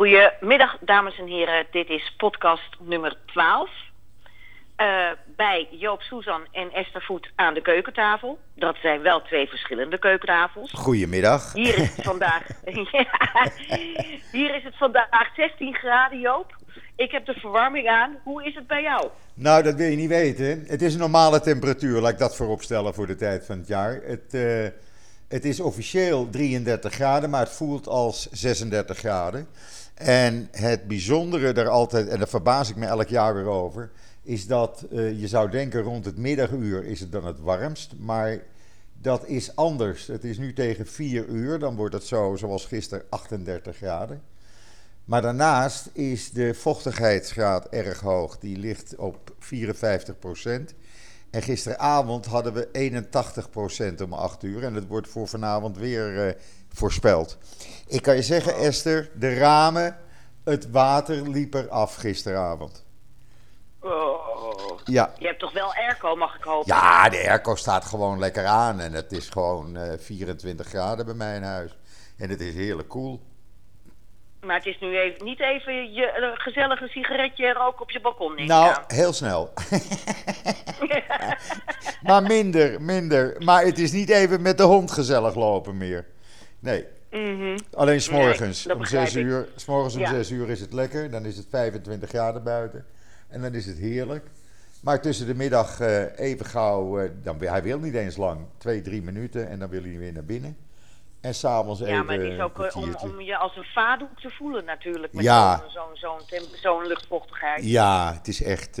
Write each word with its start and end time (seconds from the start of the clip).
Goedemiddag, 0.00 0.76
dames 0.80 1.18
en 1.18 1.26
heren. 1.26 1.66
Dit 1.70 1.88
is 1.88 2.14
podcast 2.16 2.76
nummer 2.78 3.16
12. 3.26 3.70
Uh, 4.76 5.10
bij 5.36 5.68
Joop 5.70 6.00
Suzan 6.00 6.46
en 6.52 6.72
Esther 6.72 7.02
Voet 7.02 7.30
aan 7.34 7.54
de 7.54 7.62
keukentafel. 7.62 8.38
Dat 8.54 8.76
zijn 8.82 9.02
wel 9.02 9.22
twee 9.22 9.48
verschillende 9.48 9.98
keukentafels. 9.98 10.72
Goedemiddag. 10.72 11.52
Hier 11.52 11.78
is 11.78 11.96
het 11.96 12.04
vandaag, 12.12 12.46
ja, 12.92 13.50
hier 14.32 14.54
is 14.54 14.64
het 14.64 14.76
vandaag 14.76 15.34
16 15.36 15.74
graden, 15.74 16.20
Joop. 16.20 16.56
Ik 16.96 17.10
heb 17.10 17.26
de 17.26 17.34
verwarming 17.34 17.88
aan. 17.88 18.16
Hoe 18.24 18.44
is 18.44 18.54
het 18.54 18.66
bij 18.66 18.82
jou? 18.82 19.08
Nou, 19.34 19.62
dat 19.62 19.74
wil 19.74 19.86
je 19.86 19.96
niet 19.96 20.08
weten. 20.08 20.64
Het 20.66 20.82
is 20.82 20.92
een 20.92 21.00
normale 21.00 21.40
temperatuur, 21.40 22.00
laat 22.00 22.12
ik 22.12 22.18
dat 22.18 22.36
vooropstellen 22.36 22.94
voor 22.94 23.06
de 23.06 23.16
tijd 23.16 23.46
van 23.46 23.58
het 23.58 23.68
jaar. 23.68 24.00
Het, 24.02 24.34
uh, 24.34 24.66
het 25.28 25.44
is 25.44 25.60
officieel 25.60 26.30
33 26.30 26.94
graden, 26.94 27.30
maar 27.30 27.40
het 27.40 27.52
voelt 27.52 27.88
als 27.88 28.28
36 28.30 28.98
graden. 28.98 29.48
En 30.00 30.48
het 30.50 30.88
bijzondere 30.88 31.52
er 31.52 31.68
altijd, 31.68 32.08
en 32.08 32.18
daar 32.18 32.28
verbaas 32.28 32.70
ik 32.70 32.76
me 32.76 32.86
elk 32.86 33.08
jaar 33.08 33.34
weer 33.34 33.46
over, 33.46 33.90
is 34.22 34.46
dat 34.46 34.86
uh, 34.92 35.20
je 35.20 35.28
zou 35.28 35.50
denken 35.50 35.82
rond 35.82 36.04
het 36.04 36.16
middaguur 36.16 36.84
is 36.84 37.00
het 37.00 37.12
dan 37.12 37.26
het 37.26 37.40
warmst, 37.40 37.92
maar 37.98 38.42
dat 39.00 39.26
is 39.26 39.56
anders. 39.56 40.06
Het 40.06 40.24
is 40.24 40.38
nu 40.38 40.52
tegen 40.52 40.86
4 40.86 41.26
uur, 41.26 41.58
dan 41.58 41.76
wordt 41.76 41.94
het 41.94 42.04
zo 42.04 42.36
zoals 42.36 42.66
gisteren 42.66 43.04
38 43.08 43.76
graden. 43.76 44.22
Maar 45.04 45.22
daarnaast 45.22 45.88
is 45.92 46.30
de 46.30 46.54
vochtigheidsgraad 46.54 47.68
erg 47.68 48.00
hoog. 48.00 48.38
Die 48.38 48.56
ligt 48.56 48.96
op 48.96 49.34
54 49.38 50.18
procent. 50.18 50.74
En 51.30 51.42
gisteravond 51.42 52.26
hadden 52.26 52.52
we 52.52 52.68
81 52.72 53.50
procent 53.50 54.00
om 54.00 54.12
8 54.12 54.42
uur. 54.42 54.64
En 54.64 54.74
dat 54.74 54.86
wordt 54.86 55.08
voor 55.08 55.28
vanavond 55.28 55.76
weer 55.76 56.26
uh, 56.26 56.32
voorspeld. 56.72 57.38
Ik 57.86 58.02
kan 58.02 58.14
je 58.14 58.22
zeggen. 58.22 58.54
Esther, 58.54 59.10
de 59.14 59.34
ramen, 59.34 59.96
het 60.44 60.70
water 60.70 61.30
liep 61.30 61.54
er 61.54 61.68
af 61.68 61.94
gisteravond. 61.94 62.84
Oh. 63.80 64.30
Ja. 64.84 65.12
Je 65.18 65.26
hebt 65.26 65.38
toch 65.38 65.52
wel 65.52 65.74
airco, 65.74 66.16
mag 66.16 66.36
ik 66.36 66.42
hopen? 66.42 66.74
Ja, 66.74 67.08
de 67.08 67.28
airco 67.28 67.54
staat 67.54 67.84
gewoon 67.84 68.18
lekker 68.18 68.46
aan. 68.46 68.80
En 68.80 68.92
het 68.92 69.12
is 69.12 69.28
gewoon 69.28 69.76
uh, 69.76 69.92
24 69.98 70.66
graden 70.66 71.06
bij 71.06 71.14
mij 71.14 71.36
in 71.36 71.42
huis. 71.42 71.76
En 72.16 72.30
het 72.30 72.40
is 72.40 72.54
heerlijk 72.54 72.88
koel. 72.88 73.20
Maar 74.40 74.56
het 74.56 74.66
is 74.66 74.78
nu 74.80 74.98
even, 74.98 75.24
niet 75.24 75.40
even 75.40 75.92
je 75.92 76.18
uh, 76.20 76.44
gezellige 76.44 76.88
sigaretje 76.88 77.52
roken 77.52 77.82
op 77.82 77.90
je 77.90 78.00
balkon 78.00 78.34
nemen. 78.34 78.46
Nou, 78.46 78.76
heel 78.86 79.12
snel. 79.12 79.52
maar 82.02 82.22
minder, 82.22 82.82
minder. 82.82 83.36
Maar 83.38 83.64
het 83.64 83.78
is 83.78 83.92
niet 83.92 84.10
even 84.10 84.42
met 84.42 84.58
de 84.58 84.62
hond 84.62 84.90
gezellig 84.90 85.34
lopen 85.34 85.76
meer. 85.76 86.06
Nee. 86.60 86.86
Mm 87.10 87.38
-hmm. 87.38 87.56
Alleen 87.72 88.00
s'morgens 88.00 88.64
nee, 88.64 88.76
om 88.76 88.84
6 88.84 89.16
uur. 89.16 89.48
S'morgens 89.56 89.94
om 89.94 90.00
ja. 90.00 90.08
6 90.08 90.30
uur 90.30 90.50
is 90.50 90.60
het 90.60 90.72
lekker. 90.72 91.10
Dan 91.10 91.24
is 91.24 91.36
het 91.36 91.46
25 91.50 92.08
graden 92.08 92.42
buiten. 92.42 92.86
En 93.28 93.40
dan 93.40 93.54
is 93.54 93.66
het 93.66 93.78
heerlijk. 93.78 94.26
Maar 94.80 95.00
tussen 95.00 95.26
de 95.26 95.34
middag 95.34 95.80
uh, 95.80 96.18
even 96.18 96.46
gauw, 96.46 97.00
uh, 97.00 97.10
dan, 97.22 97.36
hij 97.40 97.62
wil 97.62 97.78
niet 97.78 97.94
eens 97.94 98.16
lang, 98.16 98.40
twee, 98.58 98.82
drie 98.82 99.02
minuten 99.02 99.48
en 99.48 99.58
dan 99.58 99.68
wil 99.68 99.82
hij 99.82 99.98
weer 99.98 100.12
naar 100.12 100.24
binnen. 100.24 100.56
En 101.20 101.34
s'avonds 101.34 101.80
even 101.80 101.92
Ja, 101.92 102.02
maar 102.02 102.18
het 102.18 102.32
is 102.32 102.40
ook 102.40 102.58
uh, 102.58 102.76
om, 102.76 102.94
om, 102.94 103.20
je 103.20 103.36
als 103.36 103.56
een 103.56 103.64
vadoek 103.64 104.20
te 104.20 104.30
voelen 104.30 104.64
natuurlijk. 104.64 105.12
Met 105.12 105.24
ja. 105.24 105.64
zo'n 105.68 105.96
zo'n 105.96 106.40
zo 106.62 106.82
luchtvochtigheid. 106.82 107.64
Ja, 107.64 108.12
het 108.14 108.28
is 108.28 108.42
echt... 108.42 108.78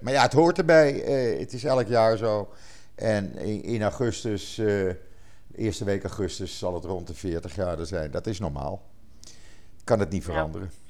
maar 0.00 0.12
ja, 0.12 0.22
het 0.22 0.32
hoort 0.32 0.58
erbij. 0.58 0.92
het 1.38 1.52
is 1.52 1.64
elk 1.64 1.86
jaar 1.86 2.16
zo. 2.16 2.52
En 2.94 3.36
in, 3.36 3.62
in 3.62 3.82
augustus, 3.82 4.60
eerste 5.58 5.84
week 5.84 6.02
augustus, 6.02 6.58
zal 6.58 6.74
het 6.74 6.84
rond 6.84 7.06
de 7.06 7.14
40 7.14 7.52
graden 7.52 7.86
zijn. 7.86 8.10
Dat 8.10 8.26
is 8.26 8.38
normaal. 8.38 8.82
Kan 9.84 10.00
het 10.00 10.10
niet 10.10 10.24
veranderen. 10.24 10.70
Ja. 10.70 10.86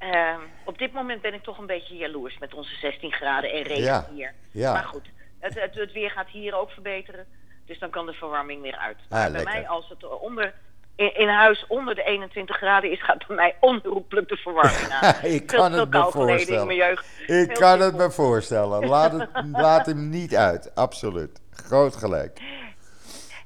Uh, 0.00 0.38
op 0.64 0.78
dit 0.78 0.92
moment 0.92 1.22
ben 1.22 1.34
ik 1.34 1.42
toch 1.42 1.58
een 1.58 1.66
beetje 1.66 1.96
jaloers 1.96 2.38
met 2.38 2.54
onze 2.54 2.74
16 2.74 3.12
graden 3.12 3.52
en 3.52 3.62
regen 3.62 3.82
ja. 3.82 4.08
hier. 4.14 4.34
Ja. 4.50 4.72
Maar 4.72 4.84
goed, 4.84 5.10
het, 5.38 5.54
het, 5.54 5.74
het, 5.74 5.92
weer 5.92 6.10
gaat 6.10 6.28
hier 6.28 6.54
ook 6.54 6.70
verbeteren. 6.70 7.26
Dus 7.66 7.78
dan 7.78 7.90
kan 7.90 8.06
de 8.06 8.12
verwarming 8.12 8.62
weer 8.62 8.76
uit. 8.76 8.96
Ah, 9.08 9.32
bij 9.32 9.42
mij, 9.42 9.68
als 9.68 9.88
het 9.88 10.18
onder, 10.20 10.54
in, 10.96 11.14
in, 11.14 11.28
huis 11.28 11.64
onder 11.68 11.94
de 11.94 12.02
21 12.02 12.56
graden 12.56 12.90
is, 12.90 13.02
gaat 13.04 13.26
bij 13.26 13.36
mij 13.36 13.56
onherroepelijk 13.60 14.28
de 14.28 14.36
verwarming 14.36 14.90
aan. 15.00 15.14
ik 15.22 15.46
kan 15.46 15.72
het 15.72 15.90
me 15.90 16.10
voorstellen. 16.10 16.66
Mijn 16.66 16.78
jeugd. 16.78 17.06
Ik 17.26 17.48
kan 17.48 17.80
het 17.80 17.96
me 17.96 18.10
voorstellen. 18.10 18.86
Laat, 18.86 19.12
het, 19.12 19.28
laat 19.52 19.86
hem 19.86 20.08
niet 20.08 20.36
uit. 20.36 20.74
Absoluut. 20.74 21.40
Groot 21.50 21.96
gelijk. 21.96 22.40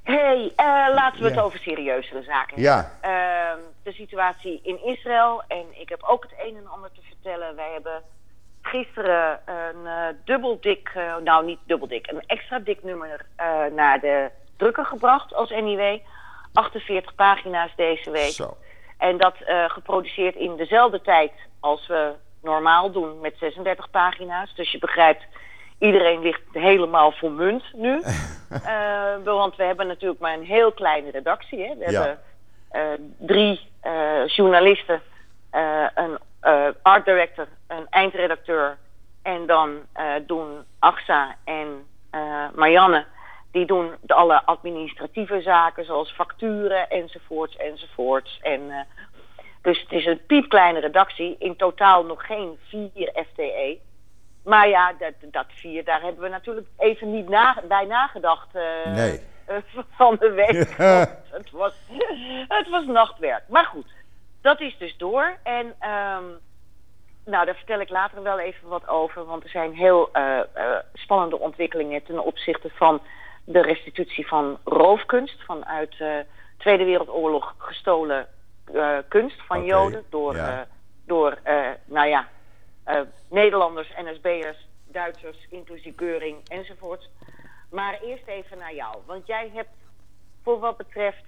Hey, 0.03 0.43
uh, 0.43 0.93
laten 0.95 1.21
we 1.21 1.29
ja. 1.29 1.35
het 1.35 1.43
over 1.43 1.59
serieuzere 1.59 2.23
zaken 2.23 2.61
hebben. 2.61 2.91
Ja. 3.01 3.53
Uh, 3.55 3.63
de 3.83 3.91
situatie 3.91 4.59
in 4.63 4.83
Israël. 4.85 5.43
En 5.47 5.65
ik 5.79 5.89
heb 5.89 6.03
ook 6.03 6.23
het 6.23 6.47
een 6.47 6.55
en 6.55 6.67
ander 6.67 6.91
te 6.91 7.01
vertellen. 7.07 7.55
Wij 7.55 7.71
hebben 7.73 8.01
gisteren 8.61 9.39
een 9.45 9.83
uh, 9.83 10.05
dubbel 10.25 10.57
dik, 10.61 10.91
uh, 10.97 11.15
nou 11.23 11.45
niet 11.45 11.59
dubbel 11.65 11.87
dik, 11.87 12.11
een 12.11 12.23
extra 12.25 12.59
dik 12.59 12.83
nummer 12.83 13.25
naar 13.75 13.99
de 13.99 14.29
drukker 14.57 14.85
gebracht 14.85 15.33
als 15.33 15.49
NIW. 15.49 15.99
48 16.53 17.15
pagina's 17.15 17.71
deze 17.75 18.11
week. 18.11 18.31
Zo. 18.31 18.57
En 18.97 19.17
dat 19.17 19.35
geproduceerd 19.67 20.35
in 20.35 20.55
dezelfde 20.55 21.01
tijd 21.01 21.31
als 21.59 21.87
we 21.87 22.13
normaal 22.41 22.91
doen 22.91 23.19
met 23.19 23.37
36 23.37 23.89
pagina's. 23.89 24.55
Dus 24.55 24.71
je 24.71 24.77
begrijpt, 24.77 25.23
iedereen 25.83 26.21
ligt 26.21 26.41
helemaal 26.51 27.11
voor 27.11 27.31
munt 27.31 27.63
nu. 27.73 28.01
want 29.23 29.55
we 29.55 29.63
hebben 29.63 29.87
natuurlijk 29.87 30.21
maar 30.21 30.33
een 30.33 30.45
heel 30.45 30.71
kleine 30.71 31.11
redactie. 31.11 31.59
Hè. 31.59 31.75
We 31.77 31.91
ja. 31.91 32.01
hebben 32.01 33.15
drie 33.17 33.71
journalisten, 34.25 35.01
een 35.95 36.17
art 36.81 37.05
director, 37.05 37.47
een 37.67 37.87
eindredacteur. 37.89 38.77
En 39.21 39.45
dan 39.45 39.79
doen 40.25 40.63
Axa 40.79 41.35
en 41.43 41.87
Marianne, 42.55 43.05
die 43.51 43.65
doen 43.65 43.91
alle 44.07 44.43
administratieve 44.45 45.41
zaken, 45.41 45.85
zoals 45.85 46.11
facturen 46.11 46.89
enzovoorts 46.89 47.55
enzovoorts. 47.55 48.39
En, 48.41 48.87
dus 49.61 49.81
het 49.81 49.91
is 49.91 50.05
een 50.05 50.25
piepkleine 50.27 50.79
redactie, 50.79 51.35
in 51.39 51.55
totaal 51.55 52.03
nog 52.05 52.25
geen 52.25 52.57
vier 52.67 53.11
FTE. 53.31 53.79
Maar 54.43 54.69
ja, 54.69 54.93
dat, 54.93 55.13
dat 55.21 55.45
vier, 55.47 55.83
daar 55.83 56.01
hebben 56.01 56.23
we 56.23 56.29
natuurlijk 56.29 56.67
even 56.77 57.11
niet 57.11 57.29
na, 57.29 57.61
bij 57.67 57.85
nagedacht 57.85 58.53
nee. 58.85 59.21
van 59.97 60.15
de 60.19 60.31
week. 60.31 60.77
het, 61.31 61.51
was, 61.51 61.73
het 62.47 62.69
was 62.69 62.85
nachtwerk. 62.85 63.43
Maar 63.47 63.65
goed, 63.65 63.91
dat 64.41 64.61
is 64.61 64.77
dus 64.77 64.97
door. 64.97 65.37
En 65.43 65.65
um, 65.65 66.39
nou, 67.25 67.45
daar 67.45 67.55
vertel 67.55 67.79
ik 67.79 67.89
later 67.89 68.23
wel 68.23 68.39
even 68.39 68.67
wat 68.67 68.87
over. 68.87 69.25
Want 69.25 69.43
er 69.43 69.49
zijn 69.49 69.73
heel 69.73 70.09
uh, 70.13 70.39
uh, 70.57 70.75
spannende 70.93 71.39
ontwikkelingen 71.39 72.03
ten 72.03 72.23
opzichte 72.23 72.69
van 72.73 73.01
de 73.45 73.61
restitutie 73.61 74.27
van 74.27 74.57
roofkunst. 74.63 75.43
Vanuit 75.43 75.97
de 75.97 76.25
Tweede 76.57 76.83
Wereldoorlog 76.83 77.55
gestolen 77.57 78.27
kunst 79.07 79.41
van 79.45 79.57
okay. 79.57 79.69
Joden. 79.69 80.03
Door, 80.09 80.35
ja. 80.35 80.67
door 81.05 81.37
nou 81.85 82.07
ja, 82.07 82.27
Nederlanders, 83.29 83.93
NSB'ers, 83.95 84.67
Duitsers, 84.85 85.47
inclusief 85.49 85.95
Keuring 85.95 86.37
enzovoort. 86.47 87.09
Maar 87.69 87.99
eerst 88.01 88.27
even 88.27 88.57
naar 88.57 88.75
jou. 88.75 88.97
Want 89.05 89.27
jij 89.27 89.51
hebt 89.53 89.75
voor 90.43 90.59
wat 90.59 90.77
betreft 90.77 91.23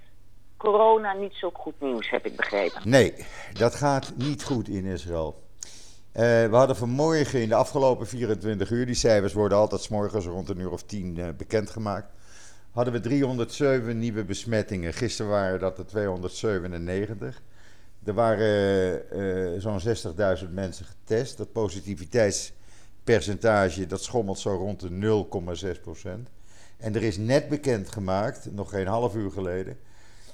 corona 0.57 1.13
niet 1.13 1.33
zo 1.33 1.49
goed 1.53 1.81
nieuws, 1.81 2.09
heb 2.09 2.25
ik 2.25 2.35
begrepen. 2.35 2.89
Nee, 2.89 3.13
dat 3.53 3.75
gaat 3.75 4.13
niet 4.15 4.43
goed 4.43 4.67
in 4.67 4.85
Israël. 4.85 5.43
Uh, 6.13 6.21
we 6.21 6.55
hadden 6.55 6.75
vanmorgen 6.75 7.41
in 7.41 7.49
de 7.49 7.55
afgelopen 7.55 8.07
24 8.07 8.69
uur, 8.69 8.85
die 8.85 8.95
cijfers 8.95 9.33
worden 9.33 9.57
altijd 9.57 9.89
morgens 9.89 10.25
rond 10.25 10.49
een 10.49 10.59
uur 10.59 10.71
of 10.71 10.83
tien 10.83 11.17
uh, 11.17 11.27
bekendgemaakt, 11.37 12.11
hadden 12.71 12.93
we 12.93 12.99
307 12.99 13.99
nieuwe 13.99 14.23
besmettingen. 14.23 14.93
Gisteren 14.93 15.31
waren 15.31 15.59
dat 15.59 15.77
er 15.77 15.85
297. 15.85 17.41
Er 18.05 18.13
waren 18.13 19.01
uh, 19.13 19.61
zo'n 19.61 19.79
60.000 20.45 20.49
mensen 20.49 20.85
getest. 20.85 21.37
Dat 21.37 21.51
positiviteitspercentage 21.51 23.87
dat 23.87 24.03
schommelt 24.03 24.39
zo 24.39 24.55
rond 24.55 24.79
de 24.79 25.25
0,6 25.75 25.81
procent. 25.81 26.29
En 26.77 26.95
er 26.95 27.03
is 27.03 27.17
net 27.17 27.49
bekendgemaakt, 27.49 28.51
nog 28.51 28.69
geen 28.69 28.87
half 28.87 29.15
uur 29.15 29.31
geleden, 29.31 29.77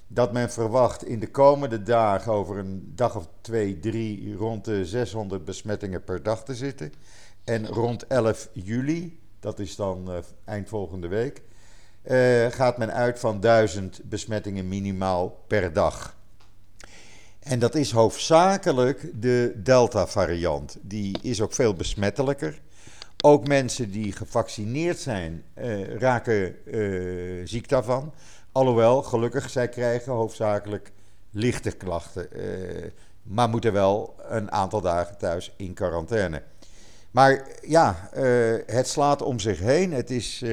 dat 0.08 0.34
men 0.34 0.52
verwacht 0.52 1.06
in 1.06 1.20
de 1.20 1.32
komende 1.32 1.84
dagen, 1.84 2.32
over 2.32 2.58
een 2.58 2.92
dag 2.96 3.16
of 3.16 3.28
twee, 3.42 3.80
drie, 3.80 4.36
rond 4.36 4.66
de 4.66 4.86
600 4.86 5.46
besmettingen 5.46 6.04
per 6.04 6.24
dag 6.24 6.44
te 6.44 6.56
zitten. 6.56 6.94
En 7.44 7.68
rond 7.68 8.08
11 8.08 8.50
juli, 8.54 9.20
dat 9.40 9.60
is 9.60 9.76
dan 9.76 10.12
uh, 10.12 10.18
eind 10.46 10.70
volgende 10.70 11.08
week, 11.08 11.42
gaat 12.50 12.78
men 12.78 12.94
uit 12.94 13.20
van 13.20 13.40
1000 13.40 14.02
besmettingen 14.04 14.68
minimaal 14.68 15.44
per 15.48 15.74
dag. 15.74 16.20
En 17.42 17.60
dat 17.60 17.76
is 17.76 17.92
hoofdzakelijk 17.92 19.12
de 19.22 19.54
Delta-variant. 19.56 20.78
Die 20.82 21.18
is 21.22 21.42
ook 21.42 21.54
veel 21.54 21.74
besmettelijker. 21.74 22.62
Ook 23.24 23.48
mensen 23.48 23.92
die 23.92 24.12
gevaccineerd 24.12 25.00
zijn, 25.00 25.44
uh, 25.58 25.96
raken 25.96 26.56
ziek 27.48 27.70
daarvan. 27.70 28.14
Alhoewel, 28.52 29.04
gelukkig, 29.04 29.50
zij 29.50 29.70
krijgen 29.70 30.12
hoofdzakelijk 30.12 30.92
lichte 31.32 31.72
klachten. 31.72 32.28
Uh, 32.36 32.86
maar 33.24 33.50
moeten 33.50 33.74
wel 33.74 34.16
een 34.30 34.52
aantal 34.52 34.82
dagen 34.82 35.18
thuis 35.18 35.54
in 35.58 35.74
quarantaine. 35.74 36.44
Maar 37.12 37.48
ja, 37.62 38.10
het 38.66 38.88
slaat 38.88 39.22
om 39.22 39.40
zich 39.40 39.60
heen. 39.60 39.94
Het 39.94 40.10
is 40.10 40.44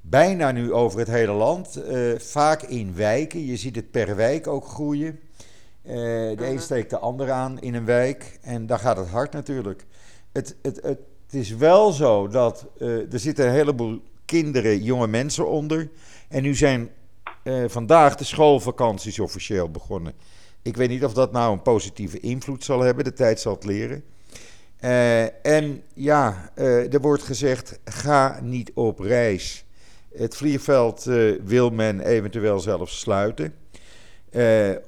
bijna 0.00 0.50
nu 0.50 0.72
over 0.72 0.98
het 0.98 1.08
hele 1.08 1.32
land. 1.32 1.80
Vaak 2.16 2.62
in 2.62 2.94
wijken. 2.94 3.44
Je 3.44 3.56
ziet 3.56 3.76
het 3.76 3.90
per 3.90 4.16
wijk 4.16 4.46
ook 4.46 4.68
groeien. 4.68 5.20
De 5.86 6.36
een 6.38 6.60
steekt 6.60 6.90
de 6.90 6.98
ander 6.98 7.30
aan 7.30 7.60
in 7.60 7.74
een 7.74 7.84
wijk. 7.84 8.38
En 8.42 8.66
daar 8.66 8.78
gaat 8.78 8.96
het 8.96 9.08
hard 9.08 9.32
natuurlijk. 9.32 9.86
Het, 10.32 10.56
het, 10.62 10.76
het, 10.82 10.98
het 11.24 11.34
is 11.34 11.50
wel 11.50 11.92
zo 11.92 12.28
dat 12.28 12.66
er 12.78 13.18
zitten 13.18 13.46
een 13.46 13.52
heleboel 13.52 14.02
kinderen, 14.24 14.82
jonge 14.82 15.06
mensen 15.06 15.48
onder. 15.48 15.90
En 16.28 16.42
nu 16.42 16.54
zijn 16.54 16.90
vandaag 17.66 18.16
de 18.16 18.24
schoolvakanties 18.24 19.18
officieel 19.18 19.70
begonnen. 19.70 20.12
Ik 20.62 20.76
weet 20.76 20.88
niet 20.88 21.04
of 21.04 21.12
dat 21.12 21.32
nou 21.32 21.52
een 21.52 21.62
positieve 21.62 22.20
invloed 22.20 22.64
zal 22.64 22.80
hebben. 22.80 23.04
De 23.04 23.12
tijd 23.12 23.40
zal 23.40 23.54
het 23.54 23.64
leren. 23.64 24.04
Uh, 24.80 25.46
en 25.46 25.82
ja, 25.94 26.52
uh, 26.56 26.92
er 26.92 27.00
wordt 27.00 27.22
gezegd: 27.22 27.78
ga 27.84 28.40
niet 28.42 28.70
op 28.74 28.98
reis. 28.98 29.64
Het 30.14 30.36
vliegveld 30.36 31.06
uh, 31.06 31.40
wil 31.44 31.70
men 31.70 32.00
eventueel 32.00 32.60
zelfs 32.60 33.00
sluiten. 33.00 33.54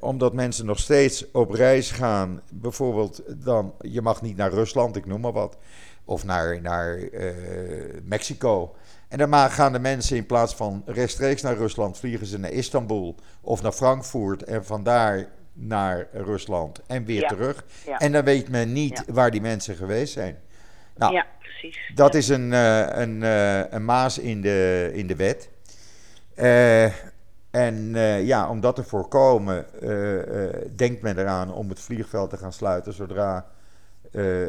Omdat 0.01 0.33
mensen 0.33 0.67
nog 0.67 0.79
steeds 0.79 1.31
op 1.31 1.51
reis 1.51 1.91
gaan. 1.91 2.41
Bijvoorbeeld, 2.53 3.23
dan, 3.45 3.75
je 3.81 4.03
mag 4.03 4.23
niet 4.23 4.37
naar 4.37 4.53
Rusland, 4.53 4.97
ik 4.97 5.07
noem 5.07 5.21
maar 5.21 5.33
wat. 5.33 5.57
Of 6.05 6.25
naar, 6.25 6.61
naar 6.61 6.99
Mexico. 8.03 8.75
En 9.09 9.19
dan 9.19 9.51
gaan 9.51 9.73
de 9.73 9.79
mensen 9.79 10.17
in 10.17 10.27
plaats 10.27 10.55
van 10.55 10.83
rechtstreeks 10.87 11.43
naar 11.43 11.57
Rusland, 11.57 11.99
vliegen 11.99 12.27
ze 12.27 12.39
naar 12.39 12.51
Istanbul 12.51 13.15
of 13.41 13.63
naar 13.63 13.73
Frankfurt. 13.73 14.43
En 14.43 14.65
vandaar 14.65 15.29
naar 15.53 16.07
Rusland 16.13 16.81
en 16.87 17.05
weer 17.05 17.27
terug. 17.27 17.65
En 17.99 18.13
dan 18.13 18.25
weet 18.25 18.49
men 18.49 18.73
niet 18.73 19.05
waar 19.07 19.31
die 19.31 19.41
mensen 19.41 19.77
geweest 19.77 20.13
zijn. 20.13 20.39
Nou, 20.97 21.13
ja, 21.13 21.27
precies. 21.39 21.93
Dat 21.95 22.15
is 22.15 22.29
een, 22.29 22.53
uh, 22.53 22.87
een, 22.89 23.23
een 23.75 23.85
maas 23.85 24.19
in 24.19 24.41
de, 24.41 24.91
in 24.95 25.07
de 25.07 25.17
wet. 25.17 25.49
Uh, 26.37 26.87
en 27.51 27.95
ja, 28.25 28.49
om 28.49 28.61
dat 28.61 28.75
te 28.75 28.85
voorkomen, 28.85 29.67
denkt 30.77 31.03
men 31.03 31.19
eraan 31.19 31.53
om 31.53 31.69
het 31.69 31.81
vliegveld 31.81 32.31
te 32.31 32.37
gaan 32.37 32.53
sluiten 32.53 32.93
zodra 32.93 33.47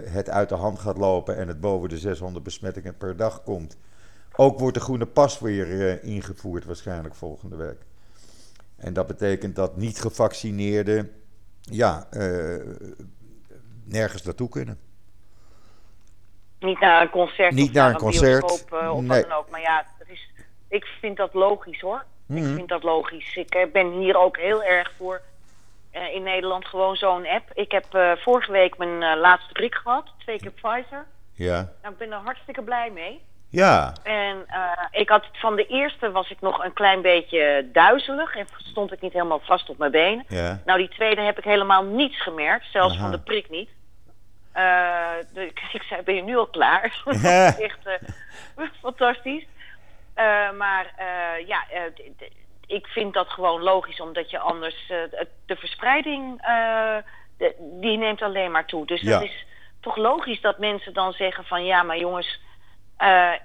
het 0.05 0.29
uit 0.29 0.49
de 0.49 0.55
hand 0.55 0.79
gaat 0.79 0.97
lopen 0.97 1.37
en 1.37 1.47
het 1.47 1.59
boven 1.59 1.89
de 1.89 1.97
600 1.97 2.43
besmettingen 2.43 2.97
per 2.97 3.17
dag 3.17 3.43
komt. 3.43 3.77
Ook 4.35 4.59
wordt 4.59 4.75
de 4.75 4.81
groene 4.83 5.05
pas 5.05 5.39
weer 5.39 6.03
ingevoerd 6.03 6.65
waarschijnlijk 6.65 7.15
volgende 7.15 7.55
week. 7.55 7.85
En 8.79 8.93
dat 8.93 9.07
betekent 9.07 9.55
dat 9.55 9.77
niet 9.77 10.01
gevaccineerden 10.01 11.11
ja, 11.61 12.07
uh, 12.11 12.65
nergens 13.83 14.23
naartoe 14.23 14.49
kunnen. 14.49 14.79
Niet 16.59 16.79
naar 16.79 17.01
een 17.01 17.09
concert 17.09 17.53
niet 17.53 17.67
of 17.67 17.73
naar 17.73 17.89
een, 17.89 17.95
concert. 17.95 18.45
Bioscoop, 18.45 18.81
uh, 18.81 18.91
of 18.93 18.99
nee. 18.99 19.07
wat 19.07 19.29
dan 19.29 19.37
ook. 19.37 19.49
Maar 19.49 19.61
ja, 19.61 19.85
is, 20.05 20.31
ik 20.67 20.85
vind 20.85 21.17
dat 21.17 21.33
logisch 21.33 21.81
hoor. 21.81 22.03
Mm 22.29 22.35
-hmm. 22.35 22.43
Ik 22.43 22.49
mhm. 22.49 22.55
vind 22.55 22.69
dat 22.69 22.83
logisch. 22.83 23.35
Ik 23.35 23.55
uh, 23.55 23.71
ben 23.71 23.91
hier 23.91 24.17
ook 24.17 24.37
heel 24.37 24.63
erg 24.63 24.91
voor 24.97 25.21
in 26.13 26.23
Nederland 26.23 26.65
gewoon 26.65 26.95
zo'n 26.95 27.27
app. 27.27 27.51
Ik 27.53 27.71
heb 27.71 28.17
vorige 28.19 28.51
week 28.51 28.77
mijn 28.77 29.17
laatste 29.17 29.53
prik 29.53 29.75
gehad. 29.75 30.05
Twee 30.17 30.37
keer 30.37 30.51
Pfizer. 30.51 31.05
Ja. 31.33 31.71
Nou, 31.81 31.93
ik 31.93 31.97
ben 31.97 32.11
er 32.11 32.17
hartstikke 32.23 32.61
blij 32.61 32.89
mee. 32.91 33.21
Ja. 33.49 33.93
En 34.03 34.45
ik 34.91 35.09
had 35.09 35.25
van 35.31 35.55
de 35.55 35.65
eerste 35.65 36.11
was 36.11 36.29
ik 36.29 36.41
nog 36.41 36.63
een 36.63 36.73
klein 36.73 37.01
beetje 37.01 37.69
duizelig 37.73 38.35
en 38.35 38.47
stond 38.57 38.91
ik 38.91 39.01
niet 39.01 39.13
helemaal 39.13 39.39
vast 39.39 39.69
op 39.69 39.77
mijn 39.77 39.91
benen. 39.91 40.25
Ja. 40.27 40.61
Nou, 40.65 40.79
die 40.79 40.89
tweede 40.89 41.21
heb 41.21 41.37
ik 41.37 41.43
helemaal 41.43 41.83
niets 41.83 42.21
gemerkt, 42.21 42.65
zelfs 42.71 42.93
Aha. 42.93 43.01
van 43.01 43.11
de 43.11 43.19
prik 43.19 43.49
niet. 43.49 43.69
De, 45.33 45.51
ik 45.73 45.83
zei, 45.89 46.01
ben 46.01 46.15
je 46.15 46.23
nu 46.23 46.37
al 46.37 46.47
klaar? 46.47 47.01
dat 47.05 47.15
is 47.15 47.23
echt 47.67 47.79
fantastisch. 48.81 49.45
Maar 50.57 50.93
ja, 51.47 51.65
ik 52.67 52.87
vind 52.87 53.13
dat 53.13 53.27
gewoon 53.27 53.61
logisch, 53.61 54.01
omdat 54.01 54.29
je 54.29 54.39
anders 54.39 54.87
de 55.45 55.55
verspreiding, 55.55 56.41
de, 57.37 57.55
die 57.81 57.97
neemt 57.97 58.21
alleen 58.21 58.51
maar 58.51 58.65
toe. 58.65 58.85
Dus 58.85 59.01
ja. 59.01 59.19
dat 59.19 59.23
is 59.23 59.45
toch 59.79 59.95
logisch 59.95 60.41
dat 60.41 60.59
mensen 60.59 60.93
dan 60.93 61.13
zeggen 61.13 61.43
van 61.43 61.65
ja, 61.65 61.83
maar 61.83 61.97
jongens 61.97 62.39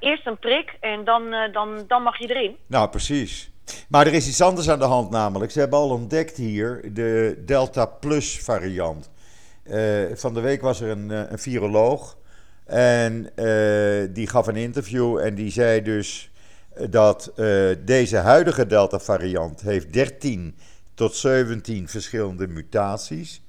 eerst 0.01 0.27
een 0.27 0.39
prik 0.39 0.77
en 0.81 1.05
dan, 1.05 1.35
dan, 1.53 1.85
dan 1.89 2.03
mag 2.03 2.19
je 2.19 2.35
erin. 2.35 2.57
Nou, 2.67 2.89
precies. 2.89 3.51
Maar 3.89 4.07
er 4.07 4.15
is 4.15 4.29
iets 4.29 4.43
anders 4.43 4.71
aan 4.71 4.79
de 4.79 4.85
hand 4.85 5.11
namelijk. 5.11 5.53
Ze 5.53 5.61
hebben 5.61 5.79
al 5.79 5.91
ontdekt 5.91 6.37
hier 6.37 6.95
de 6.95 7.43
Delta 7.47 7.87
Plus 7.87 8.41
variant. 8.43 9.13
Uh, 9.67 10.17
van 10.17 10.35
de 10.35 10.41
week 10.41 10.61
was 10.61 10.81
er 10.81 10.91
een, 10.91 11.11
een 11.11 11.39
viroloog 11.39 12.17
en 12.67 13.33
die 14.13 14.29
gaf 14.29 14.47
een 14.47 14.57
interview 14.57 15.19
en 15.19 15.35
die 15.35 15.51
zei 15.51 15.83
dus 15.83 16.31
dat 16.91 17.33
deze 17.85 18.17
huidige 18.17 18.67
Delta 18.67 18.99
variant 18.99 19.61
heeft 19.61 19.93
13 19.93 20.55
tot 20.95 21.15
17 21.15 21.89
verschillende 21.89 22.47
mutaties. 22.47 23.43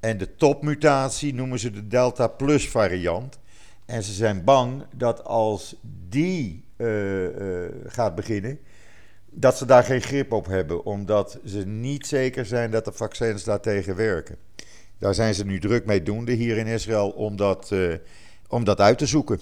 En 0.00 0.18
de 0.18 0.34
topmutatie 0.34 1.34
noemen 1.34 1.58
ze 1.58 1.70
de 1.70 1.86
Delta 1.86 2.26
Plus 2.26 2.68
variant. 2.68 3.38
En 3.86 4.02
ze 4.02 4.12
zijn 4.12 4.44
bang 4.44 4.84
dat 4.96 5.24
als 5.24 5.76
die 6.08 6.64
uh, 6.76 7.24
uh, 7.24 7.68
gaat 7.86 8.14
beginnen, 8.14 8.58
dat 9.30 9.58
ze 9.58 9.66
daar 9.66 9.84
geen 9.84 10.00
grip 10.00 10.32
op 10.32 10.46
hebben, 10.46 10.84
omdat 10.84 11.38
ze 11.44 11.66
niet 11.66 12.06
zeker 12.06 12.46
zijn 12.46 12.70
dat 12.70 12.84
de 12.84 12.92
vaccins 12.92 13.44
daartegen 13.44 13.96
werken. 13.96 14.36
Daar 14.98 15.14
zijn 15.14 15.34
ze 15.34 15.44
nu 15.44 15.60
druk 15.60 15.86
mee 15.86 16.02
doende 16.02 16.32
hier 16.32 16.56
in 16.56 16.66
Israël 16.66 17.10
om 17.10 17.36
dat, 17.36 17.72
om 18.48 18.64
dat 18.64 18.80
uit 18.80 18.98
te 18.98 19.06
zoeken. 19.06 19.40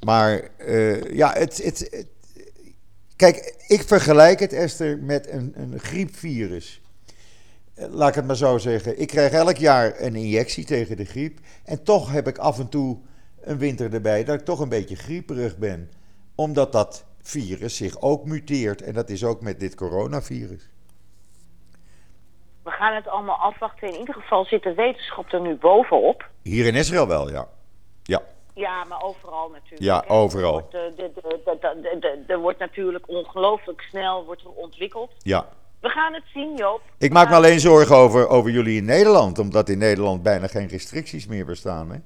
Maar 0.00 0.50
ja, 1.12 1.32
het, 1.32 1.62
het, 1.62 2.06
kijk, 3.20 3.54
ik 3.66 3.82
vergelijk 3.82 4.40
het, 4.40 4.52
Esther, 4.52 4.98
met 4.98 5.30
een, 5.30 5.52
een 5.56 5.78
griepvirus. 5.78 6.80
Laat 7.74 8.08
ik 8.08 8.14
het 8.14 8.26
maar 8.26 8.36
zo 8.36 8.58
zeggen. 8.58 9.00
Ik 9.00 9.08
krijg 9.08 9.32
elk 9.32 9.56
jaar 9.56 10.00
een 10.00 10.14
injectie 10.14 10.64
tegen 10.64 10.96
de 10.96 11.04
griep. 11.04 11.38
En 11.64 11.82
toch 11.82 12.12
heb 12.12 12.26
ik 12.26 12.38
af 12.38 12.58
en 12.58 12.68
toe 12.68 12.98
een 13.40 13.58
winter 13.58 13.94
erbij 13.94 14.24
dat 14.24 14.40
ik 14.40 14.44
toch 14.44 14.60
een 14.60 14.68
beetje 14.68 14.96
grieperig 14.96 15.58
ben. 15.58 15.90
Omdat 16.34 16.72
dat 16.72 17.04
virus 17.22 17.76
zich 17.76 18.00
ook 18.00 18.24
muteert. 18.24 18.82
En 18.82 18.92
dat 18.92 19.08
is 19.08 19.24
ook 19.24 19.40
met 19.40 19.60
dit 19.60 19.74
coronavirus. 19.74 20.68
We 22.62 22.70
gaan 22.70 22.94
het 22.94 23.08
allemaal 23.08 23.36
afwachten. 23.36 23.88
In 23.88 23.98
ieder 23.98 24.14
geval 24.14 24.44
zit 24.44 24.62
de 24.62 24.74
wetenschap 24.74 25.32
er 25.32 25.40
nu 25.40 25.56
bovenop. 25.56 26.28
Hier 26.42 26.66
in 26.66 26.74
Israël 26.74 27.06
wel, 27.08 27.30
ja. 27.30 27.48
Ja. 28.54 28.84
Maar 28.84 29.02
overal 29.02 29.48
natuurlijk. 29.48 29.82
Ja, 29.82 30.04
overal. 30.08 30.68
Er 32.26 32.38
wordt 32.38 32.58
natuurlijk 32.58 33.08
ongelooflijk 33.08 33.80
snel 33.80 34.24
wordt 34.24 34.42
er 34.42 34.50
ontwikkeld. 34.50 35.12
Ja. 35.18 35.48
We 35.80 35.88
gaan 35.88 36.14
het 36.14 36.24
zien, 36.34 36.56
Joop. 36.56 36.80
Ik 36.98 37.12
maak 37.12 37.28
me 37.28 37.34
alleen 37.34 37.60
zorgen 37.60 37.96
over, 37.96 38.28
over 38.28 38.50
jullie 38.50 38.76
in 38.76 38.84
Nederland. 38.84 39.38
Omdat 39.38 39.68
in 39.68 39.78
Nederland 39.78 40.22
bijna 40.22 40.46
geen 40.46 40.68
restricties 40.68 41.26
meer 41.26 41.44
bestaan. 41.44 41.90
Hè? 41.90 41.98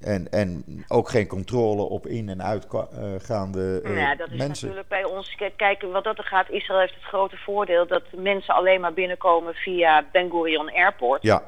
En, 0.00 0.28
en 0.30 0.64
ook 0.88 1.08
geen 1.08 1.26
controle 1.26 1.82
op 1.82 2.06
in- 2.06 2.28
en 2.28 2.42
uitgaande 2.42 3.80
uh, 3.84 3.98
ja, 3.98 4.14
dat 4.14 4.30
is 4.30 4.46
natuurlijk 4.46 4.88
bij 4.88 5.04
ons. 5.04 5.36
Kijk, 5.56 5.82
wat 5.92 6.04
dat 6.04 6.18
er 6.18 6.24
gaat, 6.24 6.50
Israël 6.50 6.80
heeft 6.80 6.94
het 6.94 7.02
grote 7.02 7.36
voordeel 7.36 7.86
dat 7.86 8.02
mensen 8.16 8.54
alleen 8.54 8.80
maar 8.80 8.92
binnenkomen 8.92 9.54
via 9.54 10.04
Ben 10.12 10.30
Gurion 10.30 10.72
Airport. 10.72 11.22
Ja. 11.22 11.42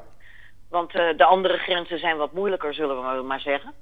Want 0.69 0.95
uh, 0.95 1.17
de 1.17 1.25
andere 1.25 1.57
grenzen 1.57 1.99
zijn 1.99 2.17
wat 2.17 2.31
moeilijker, 2.33 2.73
zullen 2.73 3.17
we 3.17 3.23
maar 3.23 3.39
zeggen. 3.39 3.73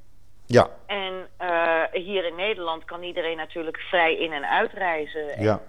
Ja. 0.46 0.70
En 0.86 1.28
uh, 1.42 1.84
hier 1.92 2.26
in 2.26 2.36
Nederland 2.36 2.86
kan 2.86 3.04
iedereen 3.04 3.38
natuurlijk 3.38 3.78
vrij 3.78 4.16
in- 4.16 4.34
en 4.34 4.50
uitreizen. 4.50 5.42
Ja. 5.44 5.62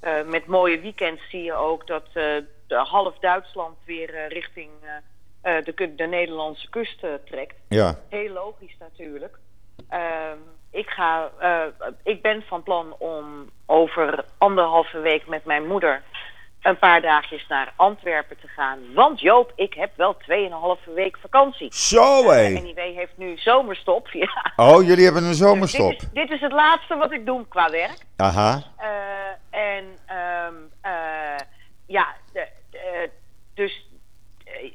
En, 0.00 0.28
met 0.30 0.46
mooie 0.46 0.80
weekends 0.80 1.22
zie 1.30 1.42
je 1.42 1.54
ook 1.54 1.86
dat 1.86 2.08
half 2.68 3.18
Duitsland 3.18 3.76
weer 3.84 4.28
richting 4.28 4.70
de, 5.42 5.94
de, 5.96 6.06
Nederlandse 6.06 6.70
kust 6.70 7.06
trekt. 7.24 7.54
Ja. 7.68 7.98
Heel 8.08 8.32
logisch 8.32 8.76
natuurlijk. 8.78 9.38
Uh, 9.90 10.32
ik, 10.70 10.88
ga, 10.88 11.30
ik 12.02 12.22
ben 12.22 12.42
van 12.42 12.62
plan 12.62 12.94
om 12.98 13.50
over 13.66 14.24
anderhalve 14.38 14.98
week 14.98 15.26
met 15.26 15.44
mijn 15.44 15.66
moeder 15.66 16.02
een 16.64 16.78
paar 16.78 17.00
dagjes 17.00 17.46
naar 17.48 17.72
Antwerpen 17.76 18.36
te 18.40 18.48
gaan. 18.48 18.78
Want 18.94 19.20
Joop, 19.20 19.52
ik 19.54 19.74
heb 19.74 19.90
wel 19.96 20.16
tweeënhalve 20.16 20.92
week 20.92 21.16
vakantie. 21.16 21.74
Zo 21.74 22.30
hé! 22.30 22.50
Uh, 22.50 22.62
NIW 22.62 22.78
heeft 22.78 23.16
nu 23.16 23.36
zomerstop, 23.36 24.08
ja. 24.24 24.52
Oh, 24.56 24.82
jullie 24.82 25.04
hebben 25.04 25.24
een 25.24 25.34
zomerstop. 25.34 25.90
Dus 25.90 25.98
dit, 25.98 26.08
is, 26.08 26.14
dit, 26.14 26.30
is, 26.30 26.40
het 26.40 26.52
laatste 26.52 26.96
wat 26.96 27.12
ik 27.12 27.26
doe 27.26 27.48
qua 27.48 27.70
werk. 27.70 27.98
Aha. 28.16 28.62
en 29.50 29.84
um, 30.46 30.70
ja, 31.86 32.06
de, 32.32 32.48
de, 32.70 33.10
dus 33.54 33.86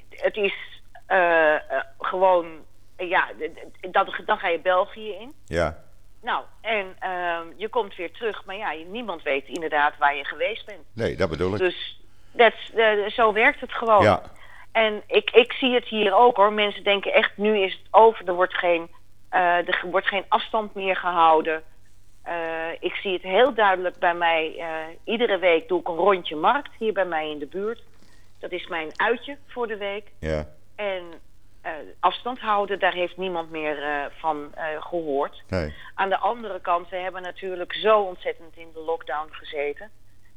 het 0.10 0.36
is 0.36 0.82
gewoon, 2.00 2.46
ja, 2.98 3.28
dat, 3.92 4.22
dan 4.26 4.38
ga 4.38 4.48
je 4.48 4.60
België 4.60 5.10
in. 5.10 5.34
Ja. 5.46 5.84
Je 7.70 7.76
komt 7.76 7.96
weer 7.96 8.12
terug, 8.12 8.46
maar 8.46 8.56
ja, 8.56 8.74
niemand 8.88 9.24
weet 9.24 9.48
inderdaad 9.48 9.98
waar 9.98 10.16
je 10.16 10.26
geweest 10.26 10.66
bent. 10.66 10.80
Nee, 10.94 11.16
dat 11.16 11.30
bedoel 11.30 11.54
ik. 11.54 11.58
Dus 11.58 12.00
that's, 12.36 12.72
zo 13.16 13.34
werkt 13.34 13.60
het 13.60 13.74
gewoon. 13.74 14.04
Ja. 14.04 14.22
En 14.72 15.04
ik, 15.08 15.32
ik 15.32 15.52
zie 15.52 15.74
het 15.74 15.86
hier 15.86 16.16
ook 16.16 16.36
hoor. 16.36 16.54
Mensen 16.54 16.84
denken 16.84 17.14
echt, 17.14 17.38
nu 17.38 17.58
is 17.58 17.72
het 17.72 17.82
over. 17.92 18.28
Er 18.28 18.34
wordt 18.34 18.54
geen, 18.54 18.90
uh, 19.32 19.68
er 19.68 19.86
wordt 19.92 20.08
geen 20.08 20.26
afstand 20.28 20.74
meer 20.74 20.96
gehouden. 20.96 21.64
Uh, 22.28 22.34
ik 22.80 22.94
zie 22.94 23.14
het 23.14 23.22
heel 23.22 23.54
duidelijk 23.54 24.00
bij 24.00 24.14
mij. 24.14 24.64
Iedere 25.04 25.38
week 25.38 25.68
doe 25.68 25.80
ik 25.80 25.88
een 25.88 25.96
rondje 25.96 26.36
markt 26.36 26.72
hier 26.78 26.94
bij 26.94 27.06
mij 27.06 27.30
in 27.30 27.40
de 27.40 27.48
buurt. 27.48 27.84
Dat 28.40 28.52
is 28.52 28.68
mijn 28.68 28.90
uitje 28.96 29.38
voor 29.48 29.68
de 29.68 29.78
week. 29.78 30.12
Ja. 30.20 30.48
En 30.76 31.04
afstand 32.00 32.40
houden, 32.40 32.80
daar 32.80 32.94
heeft 32.94 33.18
niemand 33.18 33.52
meer 33.52 33.78
van 34.20 34.54
gehoord. 34.80 35.44
Nee. 35.50 35.74
Aan 35.96 36.10
de 36.10 36.18
andere 36.18 36.62
kant, 36.62 36.90
we 36.90 36.96
hebben 36.96 37.22
natuurlijk 37.22 37.74
zo 37.74 38.00
ontzettend 38.00 38.58
in 38.58 38.68
de 38.74 38.80
lockdown 38.80 39.28
gezeten 39.32 39.90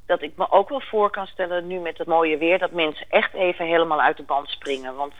dat 0.06 0.22
ik 0.22 0.32
me 0.36 0.50
ook 0.50 0.68
wel 0.68 0.80
voor 0.80 1.10
kan 1.10 1.26
stellen, 1.26 1.66
nu 1.66 1.78
met 1.78 1.98
het 1.98 2.06
mooie 2.06 2.38
weer, 2.38 2.58
dat 2.58 2.72
mensen 2.72 3.06
echt 3.08 3.34
even 3.34 3.66
helemaal 3.66 4.00
uit 4.00 4.16
de 4.16 4.22
band 4.22 4.48
springen. 4.48 4.94
Want 4.94 5.12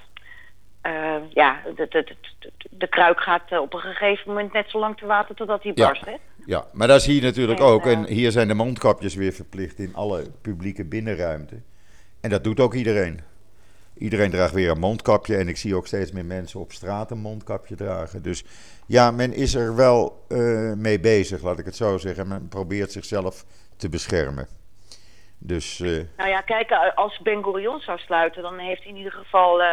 uh, 0.87 1.15
ja, 1.31 1.61
de, 1.77 1.87
de, 1.89 2.15
de, 2.39 2.51
de, 2.71 2.89
kruik 2.89 3.21
gaat 3.21 3.51
eh, 3.51 3.61
op 3.61 3.75
een 3.75 3.81
gegeven 3.81 4.29
moment 4.29 4.53
net 4.53 4.71
zo 4.71 4.79
lang 4.79 4.97
te 4.97 5.07
water 5.07 5.35
totdat 5.35 5.63
hij 5.63 5.73
barst. 5.73 6.05
Hè? 6.05 6.17
Ja, 6.47 6.65
maar 6.73 6.89
dat 6.89 7.03
zie 7.03 7.15
je 7.15 7.23
natuurlijk 7.23 7.61
en, 7.61 7.67
ook. 7.67 7.87
En 7.87 8.07
hier 8.07 8.31
zijn 8.31 8.49
de 8.49 8.55
mondkapjes 8.55 9.15
weer 9.15 9.33
verplicht 9.33 9.79
in 9.79 9.95
alle 9.95 10.31
publieke 10.43 10.85
binnenruimte. 10.85 11.61
En 12.21 12.31
dat 12.31 12.45
doet 12.45 12.61
ook 12.61 12.75
iedereen. 12.75 13.21
Iedereen 13.99 14.31
draagt 14.31 14.53
weer 14.53 14.71
een 14.71 14.79
mondkapje. 14.79 15.37
En 15.37 15.49
ik 15.49 15.57
zie 15.57 15.75
ook 15.75 15.87
steeds 15.87 16.13
meer 16.13 16.25
mensen 16.25 16.61
op 16.61 16.73
straat 16.73 17.11
een 17.11 17.19
mondkapje 17.19 17.75
dragen. 17.75 18.23
Dus 18.23 18.45
ja, 18.87 19.11
men 19.11 19.33
is 19.33 19.55
er 19.55 19.77
wel 19.77 20.25
uh, 20.29 20.73
mee 20.73 21.01
bezig, 21.01 21.43
laat 21.43 21.59
ik 21.59 21.65
het 21.65 21.77
zo 21.77 21.99
zeggen. 21.99 22.29
Men 22.29 22.49
probeert 22.49 22.93
zichzelf 22.93 23.45
te 23.77 23.89
beschermen. 23.89 24.49
Dus, 25.39 25.79
uh... 25.79 26.05
Nou 26.17 26.31
ja, 26.31 26.41
kijk, 26.41 26.71
eh, 26.71 26.79
als 26.95 27.21
Ben 27.23 27.45
Gurion 27.45 27.81
zou 27.81 27.99
sluiten, 27.99 28.43
dan 28.43 28.59
heeft 28.59 28.85
in 28.85 28.97
ieder 28.97 29.13
geval 29.13 29.61
uh, 29.61 29.67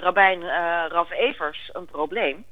Rabijn 0.00 0.42
Raf 0.88 1.10
Evers 1.10 1.70
een 1.72 1.84
probleem. 1.84 2.44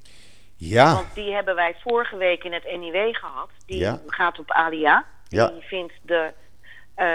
Ja. 0.56 0.94
Want 0.94 1.14
die 1.14 1.32
hebben 1.32 1.54
wij 1.54 1.74
vorige 1.80 2.16
week 2.16 2.44
in 2.44 2.52
het 2.52 2.64
NIW 2.64 3.14
gehad. 3.14 3.50
Die 3.66 3.78
ja. 3.78 4.00
gaat 4.06 4.38
op 4.38 4.50
ALIA. 4.50 5.04
Ja. 5.28 5.48
Die 5.48 5.62
vindt 5.62 5.92
de 6.02 6.32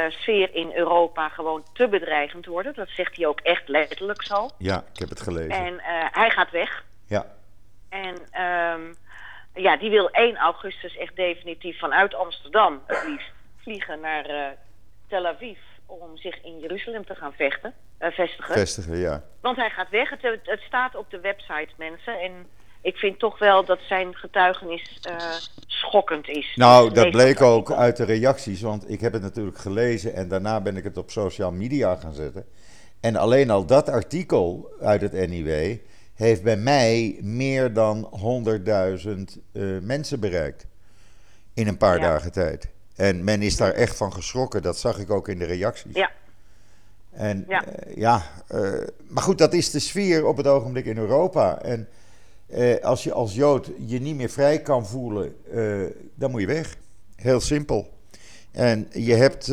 sfeer 0.09 0.55
in 0.55 0.71
Europa 0.73 1.29
gewoon 1.29 1.63
te 1.73 1.87
bedreigend 1.87 2.45
worden. 2.45 2.73
Dat 2.73 2.89
zegt 2.89 3.15
hij 3.15 3.25
ook 3.25 3.39
echt 3.39 3.67
letterlijk 3.67 4.23
zo. 4.23 4.49
Ja, 4.57 4.83
ik 4.93 4.99
heb 4.99 5.09
het 5.09 5.21
gelezen. 5.21 5.51
En 5.51 5.79
hij 6.11 6.29
gaat 6.29 6.51
weg. 6.51 6.83
Ja. 7.07 7.25
En 7.89 8.15
um, 8.43 8.95
ja, 9.53 9.77
die 9.77 9.89
wil 9.89 10.09
1 10.09 10.35
augustus 10.35 10.97
echt 10.97 11.15
definitief 11.15 11.79
vanuit 11.79 12.13
Amsterdam 12.13 12.81
het 12.87 13.03
liefst 13.07 13.31
vliegen 13.57 13.99
naar 13.99 14.55
Tel 15.07 15.25
Aviv 15.25 15.57
om 15.85 16.17
zich 16.17 16.43
in 16.43 16.59
Jeruzalem 16.59 17.05
te 17.05 17.15
gaan 17.15 17.33
vechten, 17.33 17.73
uh, 17.99 18.11
vestigen. 18.11 18.53
Vestigen, 18.53 18.97
ja. 18.97 19.23
Want 19.41 19.57
hij 19.57 19.69
gaat 19.69 19.89
weg. 19.89 20.09
Het, 20.09 20.39
het, 20.43 20.61
staat 20.61 20.95
op 20.95 21.09
de 21.09 21.19
website, 21.19 21.69
mensen. 21.77 22.19
En 22.19 22.47
ik 22.83 22.95
vind 22.95 23.19
toch 23.19 23.39
wel 23.39 23.65
dat 23.65 23.79
zijn 23.87 24.15
getuigenis 24.15 24.99
uh, 25.09 25.15
schokkend 25.65 26.27
is. 26.27 26.55
Nou, 26.55 26.93
dat 26.93 27.11
bleek 27.11 27.41
ook 27.41 27.71
uit 27.71 27.97
de 27.97 28.03
reacties. 28.03 28.61
Want 28.61 28.89
ik 28.89 29.01
heb 29.01 29.13
het 29.13 29.21
natuurlijk 29.21 29.57
gelezen 29.57 30.13
en 30.13 30.27
daarna 30.27 30.61
ben 30.61 30.77
ik 30.77 30.83
het 30.83 30.97
op 30.97 31.11
social 31.11 31.51
media 31.51 31.95
gaan 31.95 32.13
zetten. 32.13 32.45
En 32.99 33.15
alleen 33.15 33.49
al 33.49 33.65
dat 33.65 33.89
artikel 33.89 34.71
uit 34.81 35.01
het 35.01 35.29
NIW 35.29 35.77
heeft 36.13 36.43
bij 36.43 36.57
mij 36.57 37.17
meer 37.21 37.73
dan 37.73 38.09
100.000 39.05 39.13
uh, 39.53 39.79
mensen 39.81 40.19
bereikt. 40.19 40.65
In 41.53 41.67
een 41.67 41.77
paar 41.77 41.99
ja. 41.99 42.07
dagen 42.07 42.31
tijd. 42.31 42.69
En 42.95 43.23
men 43.23 43.41
is 43.41 43.57
daar 43.57 43.71
echt 43.71 43.97
van 43.97 44.13
geschrokken. 44.13 44.61
Dat 44.61 44.77
zag 44.77 44.99
ik 44.99 45.11
ook 45.11 45.27
in 45.27 45.39
de 45.39 45.45
reacties. 45.45 45.95
Ja. 45.95 46.11
En 47.11 47.45
ja, 47.47 47.65
uh, 47.67 47.95
ja 47.95 48.23
uh, 48.51 48.87
maar 49.07 49.23
goed, 49.23 49.37
dat 49.37 49.53
is 49.53 49.71
de 49.71 49.79
sfeer 49.79 50.25
op 50.25 50.37
het 50.37 50.47
ogenblik 50.47 50.85
in 50.85 50.97
Europa. 50.97 51.61
En 51.61 51.87
uh, 52.47 52.79
als 52.79 53.03
je 53.03 53.13
als 53.13 53.35
Jood 53.35 53.71
je 53.85 54.01
niet 54.01 54.15
meer 54.15 54.29
vrij 54.29 54.62
kan 54.62 54.88
voelen, 54.88 55.35
dan 56.15 56.31
moet 56.31 56.41
je 56.41 56.47
weg. 56.47 56.77
Heel 57.15 57.39
simpel. 57.39 57.91
En 58.51 58.88
je 58.91 59.13
hebt, 59.13 59.45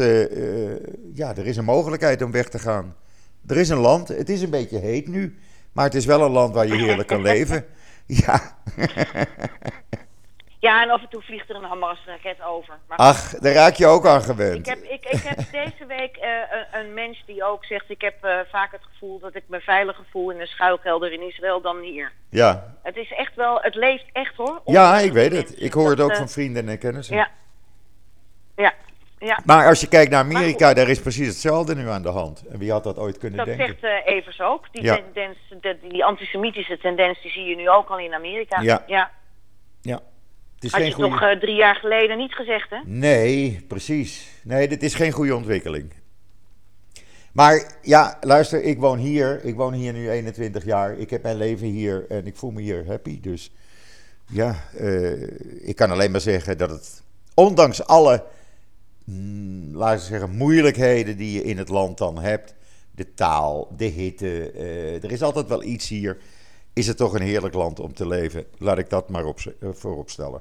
ja, 1.14 1.36
er 1.36 1.46
is 1.46 1.56
een 1.56 1.64
mogelijkheid 1.64 2.22
om 2.22 2.30
weg 2.30 2.48
te 2.48 2.58
gaan. 2.58 2.94
Er 3.46 3.56
is 3.56 3.68
een 3.68 3.78
land, 3.78 4.08
het 4.08 4.28
is 4.28 4.42
een 4.42 4.50
beetje 4.50 4.78
heet 4.78 5.08
nu, 5.08 5.38
maar 5.72 5.84
het 5.84 5.94
is 5.94 6.04
wel 6.04 6.22
een 6.22 6.30
land 6.30 6.54
waar 6.54 6.66
je 6.66 6.76
heerlijk 6.76 7.08
kan 7.08 7.22
leven. 7.22 7.64
Ja. 8.06 8.58
Ja, 10.60 10.82
en 10.82 10.90
af 10.90 11.02
en 11.02 11.08
toe 11.08 11.22
vliegt 11.22 11.50
er 11.50 11.56
een 11.56 11.64
Hamas-raket 11.64 12.42
over. 12.42 12.78
Maar 12.88 12.98
Ach, 12.98 13.38
daar 13.38 13.52
raak 13.52 13.74
je 13.74 13.86
ook 13.86 14.06
aan 14.06 14.22
gewend. 14.22 14.58
Ik 14.58 14.66
heb, 14.66 14.82
ik, 14.82 15.04
ik 15.04 15.22
heb 15.22 15.38
deze 15.64 15.86
week 15.86 16.16
uh, 16.16 16.24
een, 16.50 16.80
een, 16.80 16.94
mens 16.94 17.22
die 17.26 17.44
ook 17.44 17.64
zegt... 17.64 17.90
ik 17.90 18.00
heb 18.00 18.24
uh, 18.24 18.38
vaak 18.50 18.72
het 18.72 18.80
gevoel 18.92 19.18
dat 19.18 19.34
ik 19.34 19.42
me 19.46 19.60
veiliger 19.60 20.04
voel 20.10 20.30
in 20.30 20.40
een 20.40 20.46
schuilkelder 20.46 21.12
in 21.12 21.22
Israël 21.28 21.60
dan 21.60 21.78
hier. 21.78 22.12
Ja. 22.30 22.76
Het 22.82 22.96
is 22.96 23.12
echt 23.12 23.34
wel, 23.34 23.58
het 23.60 23.74
leeft 23.74 24.04
echt 24.12 24.36
hoor. 24.36 24.60
Ja, 24.64 24.98
ik 24.98 25.12
weet 25.12 25.32
het. 25.32 25.62
Ik 25.62 25.72
hoor 25.72 25.88
dat, 25.88 25.96
het 25.96 26.04
ook 26.04 26.10
uh, 26.10 26.16
van 26.16 26.28
vrienden 26.28 26.68
en 26.68 26.78
kennissen. 26.78 27.16
Ja. 27.16 27.30
Ja. 28.56 28.72
Ja. 29.18 29.38
Maar 29.44 29.66
als 29.66 29.80
je 29.80 29.88
kijkt 29.88 30.10
naar 30.10 30.24
Amerika, 30.24 30.74
daar 30.74 30.88
is 30.88 31.00
precies 31.00 31.26
hetzelfde 31.26 31.74
nu 31.74 31.88
aan 31.88 32.02
de 32.02 32.08
hand. 32.08 32.46
En 32.46 32.58
wie 32.58 32.72
had 32.72 32.84
dat 32.84 32.98
ooit 32.98 33.18
kunnen 33.18 33.38
dat 33.38 33.46
denken? 33.46 33.66
Dat 33.66 33.76
zegt 33.80 34.06
uh, 34.06 34.14
Evers 34.14 34.40
ook. 34.40 34.72
Die, 34.72 34.82
ja. 34.82 34.94
tendens, 34.94 35.38
de, 35.60 35.78
die 35.88 36.04
antisemitische 36.04 36.78
tendens 36.78 37.22
die 37.22 37.30
zie 37.30 37.44
je 37.44 37.56
nu 37.56 37.70
ook 37.70 37.88
al 37.88 37.98
in 37.98 38.14
Amerika. 38.14 38.60
Ja. 38.60 38.84
ja. 38.86 39.10
ja. 39.80 40.00
Het 40.60 40.68
is 40.68 40.74
Had 40.74 40.80
geen 40.80 40.90
je 40.90 40.96
goede... 40.96 41.10
toch 41.10 41.22
uh, 41.22 41.40
drie 41.40 41.54
jaar 41.54 41.74
geleden 41.74 42.18
niet 42.18 42.32
gezegd, 42.32 42.70
hè? 42.70 42.78
Nee, 42.84 43.64
precies. 43.68 44.28
Nee, 44.42 44.68
dit 44.68 44.82
is 44.82 44.94
geen 44.94 45.12
goede 45.12 45.34
ontwikkeling. 45.34 45.92
Maar 47.32 47.72
ja, 47.82 48.18
luister, 48.20 48.62
ik 48.62 48.78
woon 48.78 48.98
hier. 48.98 49.44
Ik 49.44 49.54
woon 49.54 49.72
hier 49.72 49.92
nu 49.92 50.10
21 50.10 50.64
jaar. 50.64 50.98
Ik 50.98 51.10
heb 51.10 51.22
mijn 51.22 51.36
leven 51.36 51.66
hier 51.66 52.06
en 52.08 52.26
ik 52.26 52.36
voel 52.36 52.50
me 52.50 52.60
hier 52.60 52.86
happy. 52.86 53.20
Dus 53.20 53.52
ja, 54.26 54.54
uh, 54.80 55.22
ik 55.68 55.76
kan 55.76 55.90
alleen 55.90 56.10
maar 56.10 56.20
zeggen 56.20 56.58
dat 56.58 56.70
het, 56.70 57.02
ondanks 57.34 57.86
alle, 57.86 58.24
mm, 59.04 59.76
laten 59.76 59.98
we 59.98 60.04
zeggen, 60.04 60.30
moeilijkheden 60.30 61.16
die 61.16 61.32
je 61.32 61.42
in 61.42 61.58
het 61.58 61.68
land 61.68 61.98
dan 61.98 62.18
hebt, 62.18 62.54
de 62.90 63.14
taal, 63.14 63.74
de 63.76 63.84
hitte, 63.84 64.52
uh, 64.54 65.04
er 65.04 65.12
is 65.12 65.22
altijd 65.22 65.48
wel 65.48 65.62
iets 65.62 65.88
hier 65.88 66.18
is 66.72 66.86
het 66.86 66.96
toch 66.96 67.14
een 67.14 67.22
heerlijk 67.22 67.54
land 67.54 67.80
om 67.80 67.94
te 67.94 68.06
leven. 68.06 68.44
Laat 68.58 68.78
ik 68.78 68.90
dat 68.90 69.08
maar 69.08 69.24
op, 69.24 69.38
uh, 69.60 69.70
voorop 69.72 70.10
stellen. 70.10 70.40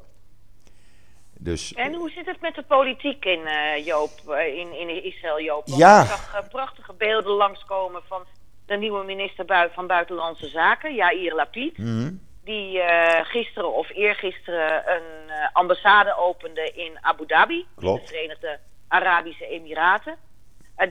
Dus, 1.42 1.74
en 1.74 1.94
hoe 1.94 2.10
zit 2.10 2.26
het 2.26 2.42
met 2.42 2.56
de 2.56 2.64
politiek 2.64 3.26
in, 3.26 3.40
uh, 3.40 3.86
Joop, 3.86 4.10
uh, 4.28 4.58
in, 4.58 4.80
in 4.80 5.04
Israël, 5.04 5.42
Joop? 5.42 5.68
Want 5.68 5.80
ja. 5.82 6.02
Ik 6.02 6.08
zag 6.08 6.50
prachtige 6.50 6.94
beelden 6.94 7.32
langskomen 7.32 8.02
van 8.08 8.26
de 8.66 8.76
nieuwe 8.78 9.04
minister 9.04 9.70
van 9.74 9.88
Buitenlandse 9.88 10.48
Zaken, 10.48 10.96
Yair 10.96 11.36
Lapid. 11.36 11.78
Mm 11.78 11.86
-hmm. 11.86 12.28
Die 12.44 12.82
gisteren 13.24 13.74
of 13.74 13.90
eergisteren 13.90 14.84
een 14.96 15.32
ambassade 15.54 16.18
opende 16.18 16.72
in 16.76 16.98
Abu 17.02 17.26
Dhabi. 17.26 17.66
Klopt. 17.76 18.02
De 18.02 18.14
Verenigde 18.14 18.60
Arabische 18.88 19.46
Emiraten. 19.48 20.16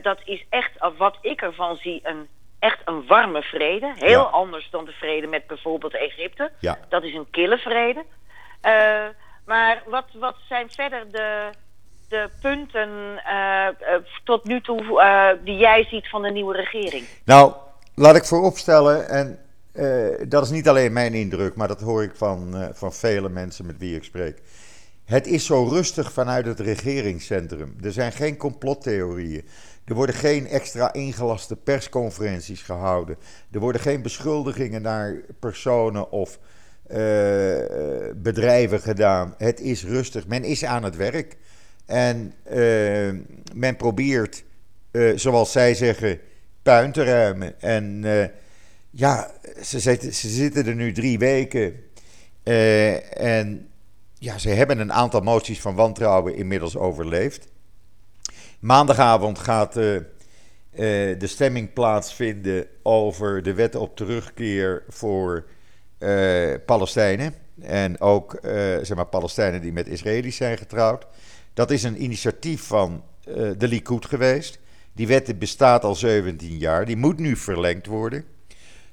dat 0.01 0.19
is 0.23 0.45
echt, 0.49 0.71
wat 0.97 1.17
ik 1.21 1.41
ervan 1.41 1.75
zie, 1.75 1.99
een 2.03 2.27
echt 2.59 2.79
een 2.85 3.07
warme 3.07 3.41
vrede. 3.41 3.93
Heel 3.95 4.09
Ja. 4.09 4.19
anders 4.21 4.69
dan 4.69 4.85
de 4.85 4.91
vrede 4.91 5.27
met 5.27 5.47
bijvoorbeeld 5.47 5.93
Egypte. 5.93 6.51
Ja. 6.59 6.79
Dat 6.89 7.03
is 7.03 7.13
een 7.13 7.29
kille 7.29 7.57
vrede. 7.57 8.05
Eh, 8.61 9.05
maar 9.49 9.83
wat, 9.87 10.05
wat 10.19 10.35
zijn 10.47 10.69
verder 10.69 11.11
de, 11.11 11.49
de 12.07 12.29
punten 12.41 12.89
eh, 13.25 13.67
eh, 13.67 13.73
tot 14.23 14.43
nu 14.43 14.61
toe 14.61 15.01
eh, 15.01 15.43
die 15.43 15.57
jij 15.57 15.83
ziet 15.83 16.09
van 16.09 16.21
de 16.21 16.31
nieuwe 16.31 16.55
regering? 16.55 17.05
Nou, 17.25 17.53
laat 17.95 18.15
ik 18.15 18.25
vooropstellen, 18.25 19.09
en 19.09 19.39
dat 20.29 20.43
is 20.43 20.49
niet 20.49 20.67
alleen 20.67 20.93
mijn 20.93 21.13
indruk, 21.13 21.55
maar 21.55 21.67
dat 21.67 21.81
hoor 21.81 22.03
ik 22.03 22.15
van, 22.15 22.69
van 22.73 22.93
vele 22.93 23.29
mensen 23.29 23.65
met 23.65 23.77
wie 23.77 23.95
ik 23.95 24.03
spreek. 24.03 24.41
Het 25.05 25.27
is 25.27 25.45
zo 25.45 25.63
rustig 25.63 26.11
vanuit 26.11 26.45
het 26.45 26.59
regeringscentrum. 26.59 27.75
Er 27.83 27.91
zijn 27.91 28.11
geen 28.11 28.37
complottheorieën. 28.37 29.47
Er 29.85 29.93
worden 29.93 30.15
geen 30.15 30.47
extra 30.47 30.93
ingelaste 30.93 31.55
persconferenties 31.55 32.61
gehouden. 32.61 33.17
Er 33.51 33.59
worden 33.59 33.81
geen 33.81 34.01
beschuldigingen 34.01 34.81
naar 34.81 35.21
personen 35.39 36.11
of 36.11 36.39
eh, 36.89 38.09
bedrijven 38.15 38.79
gedaan. 38.79 39.35
Het 39.37 39.59
is 39.59 39.83
rustig. 39.83 40.27
Men 40.27 40.43
is 40.43 40.65
aan 40.65 40.83
het 40.83 40.95
werk. 40.95 41.37
En 41.85 42.33
eh, 42.43 42.57
men 43.53 43.75
probeert, 43.77 44.43
eh, 44.91 45.11
zoals 45.15 45.51
zij 45.51 45.75
zeggen, 45.75 46.19
puin 46.61 46.91
te 46.91 47.03
ruimen. 47.03 47.61
En 47.61 48.03
ja, 48.89 49.31
ze 49.63 49.79
zitten, 49.79 50.13
ze 50.13 50.29
zitten 50.29 50.65
er 50.65 50.75
nu 50.75 50.91
drie 50.91 51.19
weken. 51.19 51.75
En 53.13 53.69
ja, 54.13 54.37
ze 54.37 54.49
hebben 54.49 54.79
een 54.79 54.93
aantal 54.93 55.21
moties 55.21 55.61
van 55.61 55.75
wantrouwen 55.75 56.35
inmiddels 56.35 56.77
overleefd. 56.77 57.47
Maandagavond 58.59 59.39
gaat 59.39 59.73
de 59.73 61.17
stemming 61.19 61.73
plaatsvinden 61.73 62.67
over 62.83 63.43
de 63.43 63.53
wet 63.53 63.75
op 63.75 63.95
terugkeer 63.95 64.83
voor 64.87 65.45
eh, 65.99 66.53
Palestijnen. 66.65 67.33
En 67.61 68.01
ook 68.01 68.33
eh, 68.33 68.51
zeg 68.81 68.95
maar, 68.95 69.05
Palestijnen 69.05 69.61
die 69.61 69.71
met 69.71 69.87
Israëli's 69.87 70.35
zijn 70.35 70.57
getrouwd. 70.57 71.05
Dat 71.53 71.71
is 71.71 71.83
een 71.83 72.03
initiatief 72.03 72.61
van 72.61 73.03
eh, 73.23 73.33
de 73.57 73.67
Likud 73.67 74.05
geweest. 74.05 74.59
Die 74.93 75.07
wet 75.07 75.39
bestaat 75.39 75.83
al 75.83 75.95
17 75.95 76.57
jaar, 76.57 76.85
die 76.85 76.97
moet 76.97 77.19
nu 77.19 77.35
verlengd 77.35 77.85
worden. 77.85 78.23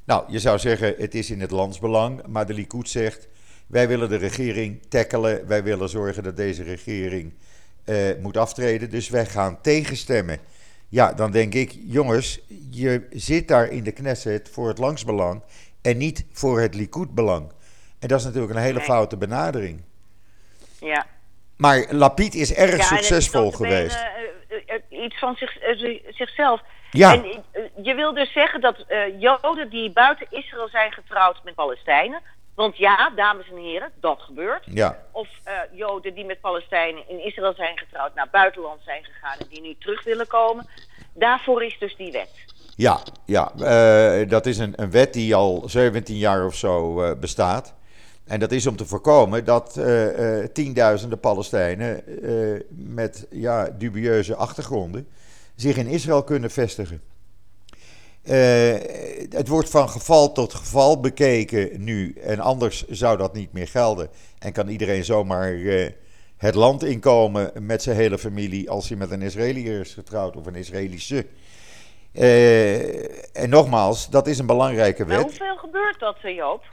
Nou, 0.05 0.25
je 0.29 0.39
zou 0.39 0.59
zeggen, 0.59 0.95
het 0.99 1.15
is 1.15 1.31
in 1.31 1.41
het 1.41 1.51
landsbelang, 1.51 2.23
maar 2.27 2.47
de 2.47 2.55
Likud 2.55 2.89
zegt, 2.89 3.29
wij 3.67 3.89
willen 3.89 4.09
de 4.09 4.17
regering 4.17 4.83
tackelen, 4.89 5.47
wij 5.47 5.63
willen 5.63 5.89
zorgen 5.89 6.23
dat 6.23 6.37
deze 6.37 6.63
regering 6.63 7.33
moet 8.21 8.37
aftreden, 8.37 8.91
dus 8.91 9.09
wij 9.09 9.27
gaan 9.27 9.61
tegenstemmen. 9.61 10.39
Ja, 10.89 11.13
dan 11.13 11.31
denk 11.31 11.55
ik, 11.55 11.79
jongens, 11.87 12.41
je 12.71 13.07
zit 13.11 13.49
daar 13.49 13.69
in 13.69 13.83
de 13.83 13.93
Knesset 13.93 14.49
voor 14.53 14.69
het 14.69 14.79
landsbelang 14.79 15.43
en 15.87 15.99
niet 15.99 16.27
voor 16.33 16.61
het 16.61 16.75
Likud-belang. 16.75 17.53
En 17.99 18.09
dat 18.09 18.19
is 18.19 18.25
natuurlijk 18.25 18.55
een 18.55 18.63
hele 18.63 18.81
foute 18.81 19.17
benadering. 19.17 19.85
Ja. 20.81 21.07
Maar 21.57 21.87
Lapid 21.91 22.35
is 22.35 22.55
erg 22.55 22.83
succesvol 22.83 23.51
geweest. 23.51 24.07
Uh, 24.91 25.03
iets 25.05 25.19
van 25.19 25.37
zich, 25.37 25.57
zichzelf. 26.09 26.61
Ja. 26.91 27.13
En 27.13 27.45
je 27.83 27.95
wil 27.95 28.15
dus 28.15 28.33
zeggen 28.33 28.61
dat 28.61 28.85
Joden 29.19 29.71
die 29.71 29.91
buiten 29.91 30.27
Israël 30.31 30.69
zijn 30.69 30.93
getrouwd 30.93 31.45
met 31.45 31.55
Palestijnen. 31.55 32.21
Want 32.55 32.77
ja, 32.77 33.11
dames 33.11 33.49
en 33.51 33.57
heren, 33.57 33.93
dat 34.01 34.21
gebeurt. 34.21 34.65
Ja. 34.67 35.03
Of 35.13 35.29
Joden 35.73 36.15
die 36.15 36.25
met 36.25 36.41
Palestijnen 36.41 37.09
in 37.09 37.25
Israël 37.25 37.55
zijn 37.55 37.79
getrouwd, 37.79 38.15
naar 38.15 38.29
buitenland 38.31 38.81
zijn 38.85 39.05
gegaan 39.05 39.39
en 39.39 39.47
die 39.49 39.61
nu 39.61 39.77
terug 39.79 40.05
willen 40.05 40.27
komen. 40.27 40.67
Daarvoor 41.15 41.65
is 41.65 41.79
dus 41.79 41.97
die 41.97 42.13
wet. 42.13 42.31
Ja, 42.77 43.03
ja 43.25 43.53
uh, 43.59 44.29
dat 44.29 44.47
is 44.47 44.59
een, 44.59 44.73
een, 44.77 44.91
wet 44.91 45.13
die 45.13 45.35
al 45.35 45.63
17 45.67 46.17
jaar 46.17 46.47
of 46.47 46.55
zo 46.55 47.03
uh, 47.03 47.19
bestaat. 47.21 47.75
En 48.25 48.41
dat 48.41 48.53
is 48.53 48.67
om 48.67 48.77
te 48.77 48.87
voorkomen 48.87 49.45
dat 49.45 49.77
uh, 49.79 50.45
tienduizenden 50.53 51.21
Palestijnen 51.21 52.03
met 52.69 53.27
ja, 53.31 53.71
dubieuze 53.79 54.35
achtergronden 54.35 55.07
zich 55.55 55.77
in 55.77 55.87
Israël 55.87 56.23
kunnen 56.25 56.51
vestigen. 56.51 57.01
het 59.31 59.49
wordt 59.49 59.71
van 59.71 59.89
geval 59.89 60.33
tot 60.33 60.55
geval 60.55 61.01
bekeken 61.01 61.85
nu 61.85 62.13
en 62.13 62.41
anders 62.41 62.87
zou 62.89 63.17
dat 63.17 63.35
niet 63.35 63.53
meer 63.53 63.69
gelden. 63.69 64.09
En 64.39 64.53
kan 64.53 64.69
iedereen 64.69 65.05
zomaar 65.05 65.53
het 66.37 66.55
land 66.55 66.85
inkomen 66.85 67.53
met 67.61 67.83
zijn 67.83 67.97
hele 67.97 68.19
familie 68.19 68.71
als 68.71 68.89
hij 68.89 68.99
met 68.99 69.11
een 69.11 69.23
Israëliër 69.23 69.81
is 69.81 69.95
getrouwd 69.95 70.37
of 70.37 70.47
een 70.47 70.55
Israëlische. 70.55 71.27
Uh, 72.19 73.37
en 73.37 73.49
nogmaals, 73.49 74.11
dat 74.11 74.27
is 74.27 74.39
een 74.39 74.47
belangrijke 74.47 75.05
wet. 75.05 75.17
Maar 75.17 75.25
hoeveel 75.27 75.57
gebeurt 75.57 76.01
dat, 76.01 76.17
eh, 76.23 76.35
Joop? 76.35 76.65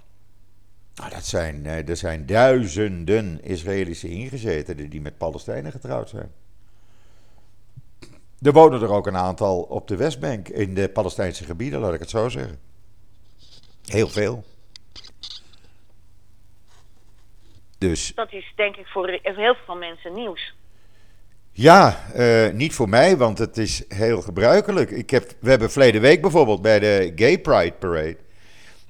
Nou, 0.95 1.09
dat 1.09 1.25
zijn, 1.25 1.65
uh, 1.65 1.89
er 1.89 1.97
zijn 1.97 2.25
duizenden 2.25 3.43
Israëlische 3.43 4.09
ingezetenen 4.09 4.89
die 4.89 5.01
met 5.01 5.17
Palestijnen 5.17 5.71
getrouwd 5.71 6.09
zijn. 6.09 6.31
Er 8.41 8.51
wonen 8.51 8.81
er 8.81 8.91
ook 8.91 9.07
een 9.07 9.17
aantal 9.17 9.61
op 9.61 9.87
de 9.87 9.95
Westbank, 9.95 10.47
in 10.47 10.73
de 10.73 10.89
Palestijnse 10.89 11.43
gebieden, 11.43 11.79
laat 11.79 11.93
ik 11.93 11.99
het 11.99 12.09
zo 12.09 12.29
zeggen. 12.29 12.59
Heel 13.85 14.07
veel. 14.07 14.43
Dus. 17.77 18.13
Dat 18.15 18.33
is 18.33 18.53
denk 18.55 18.75
ik 18.75 18.87
voor 18.87 19.19
heel 19.21 19.55
veel 19.65 19.75
mensen 19.75 20.13
nieuws. 20.13 20.53
Ja, 21.55 21.97
uh, 22.15 22.51
niet 22.51 22.73
voor 22.73 22.89
mij, 22.89 23.17
want 23.17 23.37
het 23.37 23.57
is 23.57 23.83
heel 23.87 24.21
gebruikelijk. 24.21 24.91
Ik 24.91 25.09
heb, 25.09 25.31
we 25.39 25.49
hebben 25.49 25.71
verleden 25.71 26.01
week 26.01 26.21
bijvoorbeeld 26.21 26.61
bij 26.61 26.79
de 26.79 27.11
Gay 27.15 27.39
Pride 27.39 27.73
Parade. 27.79 28.17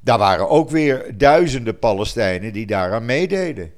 Daar 0.01 0.17
waren 0.17 0.49
ook 0.49 0.69
weer 0.69 1.17
duizenden 1.17 1.79
Palestijnen 1.79 2.53
die 2.53 2.65
daaraan 2.65 3.05
meededen. 3.05 3.73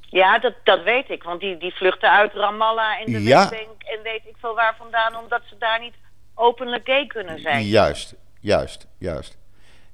Ja, 0.00 0.38
dat, 0.38 0.54
dat 0.64 0.82
weet 0.82 1.10
ik, 1.10 1.22
want 1.22 1.40
die, 1.40 1.56
die 1.56 1.74
vluchten 1.74 2.10
uit 2.10 2.32
Ramallah 2.32 3.00
en 3.00 3.12
de 3.12 3.22
ja. 3.22 3.38
Westbank 3.38 3.82
en 3.82 4.02
weet 4.02 4.22
ik 4.24 4.34
veel 4.40 4.54
waar 4.54 4.74
vandaan, 4.78 5.16
omdat 5.16 5.40
ze 5.44 5.54
daar 5.58 5.80
niet 5.80 5.94
openlijk 6.34 6.86
gay 6.86 7.06
kunnen 7.06 7.40
zijn. 7.40 7.64
Juist, 7.64 8.14
juist, 8.40 8.86
juist. 8.98 9.38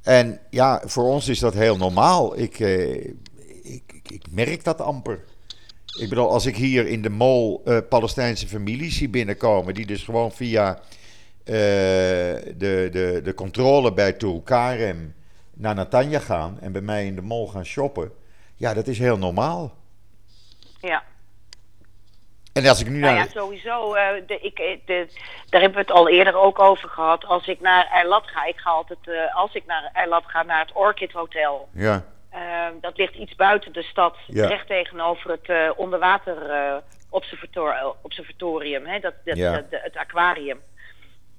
En 0.03 0.41
ja, 0.51 0.83
voor 0.85 1.05
ons 1.05 1.29
is 1.29 1.39
dat 1.39 1.55
heel 1.55 1.77
normaal. 1.77 2.39
Ik, 2.39 2.61
eh, 2.61 3.05
ik, 3.05 3.83
ik, 3.93 4.11
ik 4.11 4.23
merk 4.31 4.65
dat 4.65 4.81
amper. 4.81 5.25
Ik 5.99 6.09
bedoel, 6.09 6.31
als 6.31 6.47
ik 6.47 6.57
hier 6.57 6.87
in 6.87 7.03
de 7.03 7.11
mol 7.11 7.63
uh, 7.65 7.79
Palestijnse 7.89 8.49
families 8.49 8.97
zie 8.97 9.09
binnenkomen, 9.09 9.75
die 9.75 9.87
dus 9.87 10.05
gewoon 10.05 10.33
via 10.33 10.75
uh, 10.75 10.81
de, 11.45 12.89
de, 12.91 13.21
de 13.25 13.35
controle 13.35 13.93
bij 13.93 14.13
Tulkarem 14.13 15.15
naar 15.55 15.75
Natanja 15.75 16.19
gaan 16.19 16.61
en 16.61 16.73
bij 16.73 16.81
mij 16.81 17.07
in 17.07 17.15
de 17.15 17.23
mol 17.23 17.49
gaan 17.49 17.65
shoppen, 17.65 18.13
ja, 18.57 18.75
dat 18.75 18.87
is 18.87 18.99
heel 18.99 19.19
normaal. 19.19 19.75
Ja. 20.81 21.03
En 22.53 22.67
als 22.67 22.81
ik 22.81 22.89
nu 22.89 22.99
nou 22.99 23.15
naar... 23.15 23.25
ja, 23.25 23.31
sowieso. 23.31 23.95
Uh, 23.95 24.09
de, 24.27 24.39
ik, 24.41 24.81
de, 24.87 25.09
daar 25.49 25.61
hebben 25.61 25.79
we 25.79 25.85
het 25.87 25.97
al 25.97 26.09
eerder 26.09 26.37
ook 26.37 26.59
over 26.59 26.89
gehad. 26.89 27.25
Als 27.25 27.47
ik 27.47 27.61
naar 27.61 27.87
Eilat 27.87 28.27
ga, 28.27 28.45
ik 28.45 28.57
ga 28.57 28.71
altijd, 28.71 28.99
uh, 29.05 29.37
als 29.37 29.55
ik 29.55 29.67
naar 29.67 29.91
Eilat 29.93 30.25
ga, 30.27 30.43
naar 30.43 30.61
het 30.61 30.73
Orchid 30.75 31.13
Hotel. 31.13 31.69
Ja. 31.73 32.05
Ehm, 32.33 32.73
dat 32.81 32.97
ligt 32.97 33.15
iets 33.15 33.35
buiten 33.35 33.73
de 33.73 33.83
stad, 33.83 34.17
recht 34.27 34.67
tegenover 34.67 35.31
het 35.31 35.49
uh, 35.49 35.71
onderwater 35.77 36.51
uh, 36.51 36.77
observator 37.11 37.95
observatorium, 38.03 38.87
hè, 38.87 38.99
dat, 38.99 39.15
dat, 39.25 39.65
het 39.71 39.97
aquarium. 39.97 40.61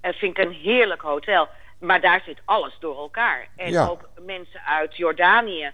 Dat 0.01 0.15
vind 0.15 0.38
ik 0.38 0.45
een 0.45 0.51
heerlijk 0.51 1.01
hotel. 1.01 1.47
Maar 1.79 2.01
daar 2.01 2.21
zit 2.25 2.38
alles 2.45 2.77
door 2.79 2.97
elkaar. 2.97 3.47
En 3.56 3.77
ook 3.77 4.10
mensen 4.21 4.62
uit 4.62 4.97
Jordanië, 4.97 5.71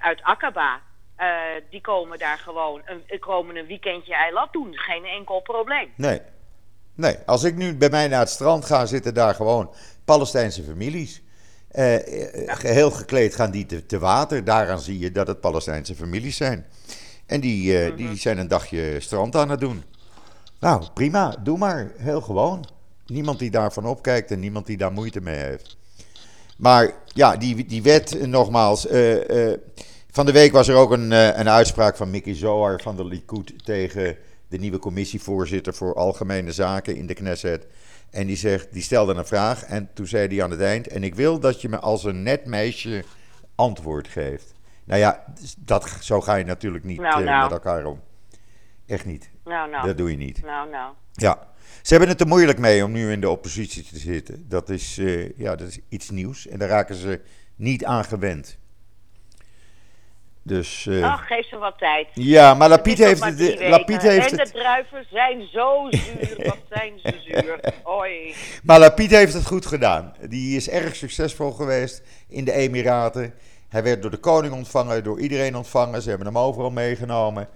uit 0.00 0.22
Aqaba, 0.22 0.80
die 1.70 1.80
komen 1.80 2.18
daar 2.18 2.38
gewoon 2.38 2.82
een, 2.84 3.18
komen 3.18 3.56
een 3.56 3.66
weekendje 3.66 4.14
eiland 4.14 4.52
doen. 4.52 4.78
Geen 4.78 5.04
enkel 5.04 5.40
probleem. 5.40 5.92
Nee. 5.96 6.20
Nee, 6.94 7.16
als 7.26 7.44
ik 7.44 7.54
nu 7.54 7.76
bij 7.76 7.90
mij 7.90 8.08
naar 8.08 8.20
het 8.20 8.28
strand 8.28 8.64
ga, 8.64 8.86
zitten 8.86 9.14
daar 9.14 9.34
gewoon 9.34 9.74
Palestijnse 10.04 10.62
families. 10.62 11.22
Uh, 11.78 11.94
geheel 12.46 12.90
gekleed 12.90 13.34
gaan 13.34 13.50
die 13.50 13.66
te, 13.66 13.86
te, 13.86 13.98
water. 13.98 14.44
Daaraan 14.44 14.80
zie 14.80 14.98
je 14.98 15.12
dat 15.12 15.26
het 15.26 15.40
Palestijnse 15.40 15.94
families 15.94 16.36
zijn. 16.36 16.66
En 17.26 17.40
die, 17.40 17.88
uh, 17.88 17.96
die 17.96 18.16
zijn 18.16 18.38
een 18.38 18.48
dagje 18.48 19.00
strand 19.00 19.36
aan 19.36 19.50
het 19.50 19.60
doen. 19.60 19.82
Nou, 20.60 20.84
prima, 20.94 21.36
doe 21.42 21.58
maar. 21.58 21.92
Heel 21.96 22.20
gewoon. 22.20 22.64
Niemand 23.06 23.38
die 23.38 23.50
daarvan 23.50 23.86
opkijkt 23.86 24.30
en 24.30 24.40
niemand 24.40 24.66
die 24.66 24.76
daar 24.76 24.92
moeite 24.92 25.20
mee 25.20 25.36
heeft. 25.36 25.76
Maar 26.56 26.92
ja, 27.06 27.36
die, 27.36 27.66
die 27.66 27.82
wet, 27.82 28.26
nogmaals. 28.26 28.86
Uh, 28.90 29.52
van 30.10 30.26
de 30.26 30.32
week 30.32 30.52
was 30.52 30.68
er 30.68 30.76
ook 30.76 30.90
een, 30.90 31.10
een 31.10 31.48
uitspraak 31.48 31.96
van 31.96 32.10
Mickey 32.10 32.34
Zohar 32.34 32.80
van 32.80 32.96
de 32.96 33.04
Likud 33.04 33.64
tegen 33.64 34.16
de 34.48 34.58
nieuwe 34.58 34.78
commissievoorzitter 34.78 35.74
voor 35.74 35.94
Algemene 35.94 36.52
Zaken 36.52 36.96
in 36.96 37.06
de 37.06 37.14
Knesset. 37.14 37.66
En 38.14 38.26
die, 38.26 38.36
zegt, 38.36 38.72
die 38.72 38.82
stelde 38.82 39.14
een 39.14 39.26
vraag 39.26 39.64
en 39.64 39.90
toen 39.94 40.06
zei 40.06 40.28
hij 40.28 40.44
aan 40.44 40.50
het 40.50 40.60
eind... 40.60 40.88
en 40.88 41.02
ik 41.02 41.14
wil 41.14 41.40
dat 41.40 41.60
je 41.60 41.68
me 41.68 41.78
als 41.78 42.04
een 42.04 42.22
net 42.22 42.46
meisje 42.46 43.04
antwoord 43.54 44.08
geeft. 44.08 44.54
Nou 44.84 45.00
ja, 45.00 45.24
dat, 45.58 45.96
zo 46.00 46.20
ga 46.20 46.34
je 46.34 46.44
natuurlijk 46.44 46.84
niet 46.84 47.00
nou, 47.00 47.20
uh, 47.20 47.26
nou. 47.26 47.42
met 47.42 47.52
elkaar 47.52 47.84
om. 47.84 48.00
Echt 48.86 49.04
niet. 49.04 49.30
Nou, 49.44 49.70
nou. 49.70 49.86
Dat 49.86 49.96
doe 49.96 50.10
je 50.10 50.16
niet. 50.16 50.42
Nou, 50.42 50.70
nou. 50.70 50.92
Ja. 51.12 51.48
Ze 51.82 51.90
hebben 51.90 52.08
het 52.08 52.20
er 52.20 52.26
moeilijk 52.26 52.58
mee 52.58 52.84
om 52.84 52.92
nu 52.92 53.12
in 53.12 53.20
de 53.20 53.28
oppositie 53.28 53.82
te 53.82 53.98
zitten. 53.98 54.48
Dat 54.48 54.68
is, 54.68 54.98
uh, 54.98 55.38
ja, 55.38 55.56
dat 55.56 55.68
is 55.68 55.78
iets 55.88 56.10
nieuws 56.10 56.46
en 56.46 56.58
daar 56.58 56.68
raken 56.68 56.94
ze 56.94 57.20
niet 57.56 57.84
aan 57.84 58.04
gewend. 58.04 58.58
Dus, 60.46 60.86
uh, 60.86 61.12
Ach, 61.12 61.26
geef 61.26 61.48
ze 61.48 61.56
wat 61.56 61.78
tijd. 61.78 62.08
Ja, 62.12 62.54
maar 62.54 62.68
Lapiet 62.68 62.98
heeft, 62.98 63.24
het, 63.24 63.38
de, 63.38 63.66
Lapiet 63.68 64.02
heeft 64.02 64.30
En 64.30 64.44
de 64.44 64.50
druiven 64.50 65.06
zijn 65.10 65.48
zo 65.52 65.86
zuur. 65.90 66.36
wat 66.50 66.58
zijn 66.70 66.92
ze 67.02 67.14
zuur. 67.24 67.60
Hoi. 67.82 68.34
Maar 68.62 68.78
Lapiet 68.78 69.10
heeft 69.10 69.32
het 69.32 69.46
goed 69.46 69.66
gedaan. 69.66 70.14
Die 70.28 70.56
is 70.56 70.68
erg 70.68 70.96
succesvol 70.96 71.50
geweest 71.50 72.02
in 72.28 72.44
de 72.44 72.52
Emiraten. 72.52 73.34
Hij 73.68 73.82
werd 73.82 74.02
door 74.02 74.10
de 74.10 74.16
koning 74.16 74.52
ontvangen, 74.52 75.04
door 75.04 75.20
iedereen 75.20 75.56
ontvangen. 75.56 76.02
Ze 76.02 76.08
hebben 76.08 76.26
hem 76.26 76.38
overal 76.38 76.70
meegenomen. 76.70 77.48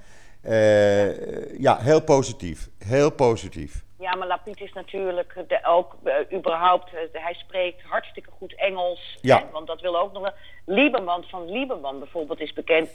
Uh, 0.45 1.59
ja, 1.61 1.79
heel 1.81 2.03
positief. 2.03 2.69
Heel 2.85 3.11
positief. 3.11 3.85
Ja, 3.99 4.15
maar 4.17 4.27
Lapiet 4.27 4.61
is 4.61 4.73
natuurlijk 4.73 5.45
de, 5.49 5.59
ook 5.65 5.97
uh, 6.05 6.39
überhaupt, 6.39 6.93
uh, 6.93 7.01
hij 7.13 7.35
spreekt 7.35 7.83
hartstikke 7.83 8.31
goed 8.31 8.55
Engels. 8.55 9.19
Ja. 9.21 9.45
Want 9.53 9.67
dat 9.67 9.81
wil 9.81 9.99
ook 9.99 10.13
nog. 10.13 10.33
Lieberman 10.65 11.25
van 11.29 11.51
Lieberman 11.51 11.99
bijvoorbeeld 11.99 12.41
is 12.41 12.53
bekend. 12.53 12.91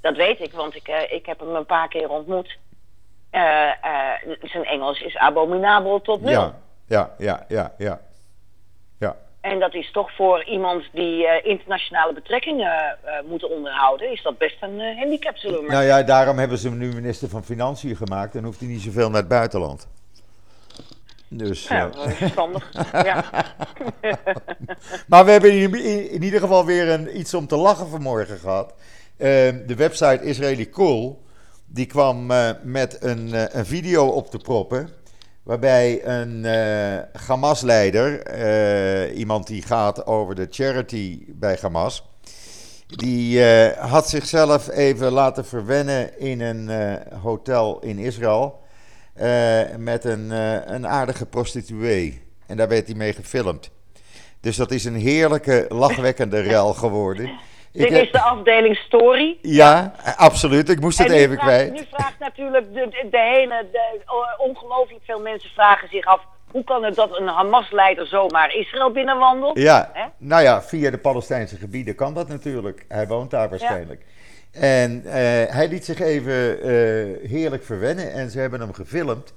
Dat 0.00 0.16
weet 0.16 0.40
ik, 0.40 0.52
want 0.52 0.74
ik, 0.74 0.88
uh, 0.88 1.12
ik 1.12 1.26
heb 1.26 1.40
hem 1.40 1.54
een 1.54 1.66
paar 1.66 1.88
keer 1.88 2.08
ontmoet. 2.08 2.58
zijn 4.40 4.64
Engels 4.64 5.00
is 5.00 5.16
abominabel 5.16 6.00
tot 6.00 6.20
nu. 6.20 6.30
Ja, 6.30 6.58
ja, 6.86 7.14
ja, 7.18 7.44
ja, 7.48 7.74
ja. 7.78 8.00
ja. 8.98 9.16
En 9.40 9.58
dat 9.58 9.74
is 9.74 9.90
toch 9.90 10.12
voor 10.14 10.44
iemand 10.44 10.84
die 10.92 11.42
internationale 11.42 12.12
betrekkingen 12.12 12.98
moet 13.24 13.44
onderhouden, 13.44 14.12
is 14.12 14.22
dat 14.22 14.38
best 14.38 14.56
een 14.62 14.96
handicap, 14.96 15.36
zullen 15.36 15.66
Nou 15.66 15.84
ja, 15.84 16.02
daarom 16.02 16.38
hebben 16.38 16.58
ze 16.58 16.68
hem 16.68 16.78
nu 16.78 16.94
minister 16.94 17.28
van 17.28 17.44
Financiën 17.44 17.96
gemaakt 17.96 18.34
en 18.34 18.44
hoeft 18.44 18.60
hij 18.60 18.68
niet 18.68 18.80
zoveel 18.80 19.10
naar 19.10 19.20
het 19.20 19.28
buitenland. 19.28 19.88
Dus, 21.32 21.68
ja, 21.68 21.90
verstandig. 22.08 22.72
ja. 22.92 23.24
maar 25.06 25.24
we 25.24 25.30
hebben 25.30 25.52
in, 25.52 25.74
in, 26.10 26.22
ieder 26.22 26.40
geval 26.40 26.64
weer 26.64 26.88
een, 26.88 27.18
iets 27.18 27.34
om 27.34 27.46
te 27.46 27.56
lachen 27.56 27.88
vanmorgen 27.88 28.38
gehad. 28.38 28.72
Uh, 28.72 29.26
de 29.66 29.74
website 29.76 30.22
Israeli 30.22 30.70
Cool, 30.70 31.22
die 31.66 31.86
kwam 31.86 32.30
uh, 32.30 32.50
met 32.62 32.96
een, 33.00 33.28
uh, 33.28 33.44
een 33.48 33.66
video 33.66 34.06
op 34.06 34.30
te 34.30 34.38
proppen. 34.38 34.88
Waarbij 35.42 36.04
een 36.04 36.44
uh, 36.44 37.22
Hamas-leider, 37.26 39.12
iemand 39.12 39.46
die 39.46 39.62
gaat 39.62 40.06
over 40.06 40.34
de 40.34 40.46
charity 40.50 41.24
bij 41.28 41.58
Hamas, 41.60 42.04
die 42.86 43.44
had 43.78 44.08
zichzelf 44.08 44.68
even 44.68 45.12
laten 45.12 45.44
verwennen 45.44 46.18
in 46.18 46.40
een 46.40 46.98
hotel 47.22 47.80
in 47.80 47.98
Israël 47.98 48.60
met 49.78 50.04
een, 50.04 50.30
een 50.74 50.86
aardige 50.86 51.26
prostituee. 51.26 52.22
En 52.46 52.56
daar 52.56 52.68
werd 52.68 52.86
hij 52.86 52.96
mee 52.96 53.12
gefilmd. 53.12 53.70
Dus 54.40 54.56
dat 54.56 54.70
is 54.70 54.84
een 54.84 54.94
heerlijke, 54.94 55.66
lachwekkende 55.68 56.40
rel 56.50 56.72
geworden. 56.72 57.30
Dit 57.72 57.90
is 57.90 58.12
de 58.12 58.20
afdeling 58.20 58.76
story. 58.76 59.38
Ja, 59.42 59.92
absoluut. 60.16 60.68
Ik 60.68 60.80
moest 60.80 60.98
het 60.98 61.10
even 61.10 61.36
vraagt, 61.36 61.48
kwijt. 61.48 61.72
Nu 61.72 61.86
vraagt 61.90 62.18
natuurlijk 62.18 62.74
de, 62.74 63.06
de, 63.10 63.18
hele, 63.18 63.66
de, 63.72 64.02
ongelooflijk 64.38 65.00
veel 65.04 65.20
mensen 65.20 65.50
vragen 65.50 65.88
zich 65.88 66.04
af... 66.04 66.20
hoe 66.50 66.64
kan 66.64 66.84
het 66.84 66.94
dat 66.94 67.18
een 67.18 67.26
Hamas-leider 67.26 68.06
zomaar 68.06 68.54
Israël 68.54 68.90
binnenwandelt? 68.90 69.58
Ja, 69.58 69.92
nou 70.18 70.42
ja, 70.42 70.62
via 70.62 70.90
de 70.90 70.98
Palestijnse 70.98 71.56
gebieden 71.56 71.94
kan 71.94 72.14
dat 72.14 72.28
natuurlijk. 72.28 72.84
Hij 72.88 73.06
woont 73.06 73.30
daar 73.30 73.48
waarschijnlijk. 73.48 74.04
En 74.52 75.02
uh, 75.04 75.12
hij 75.52 75.68
liet 75.68 75.84
zich 75.84 76.00
even 76.00 76.58
uh, 76.58 77.30
heerlijk 77.30 77.64
verwennen 77.64 78.12
en 78.12 78.30
ze 78.30 78.38
hebben 78.38 78.60
hem 78.60 78.72
gefilmd 78.72 79.34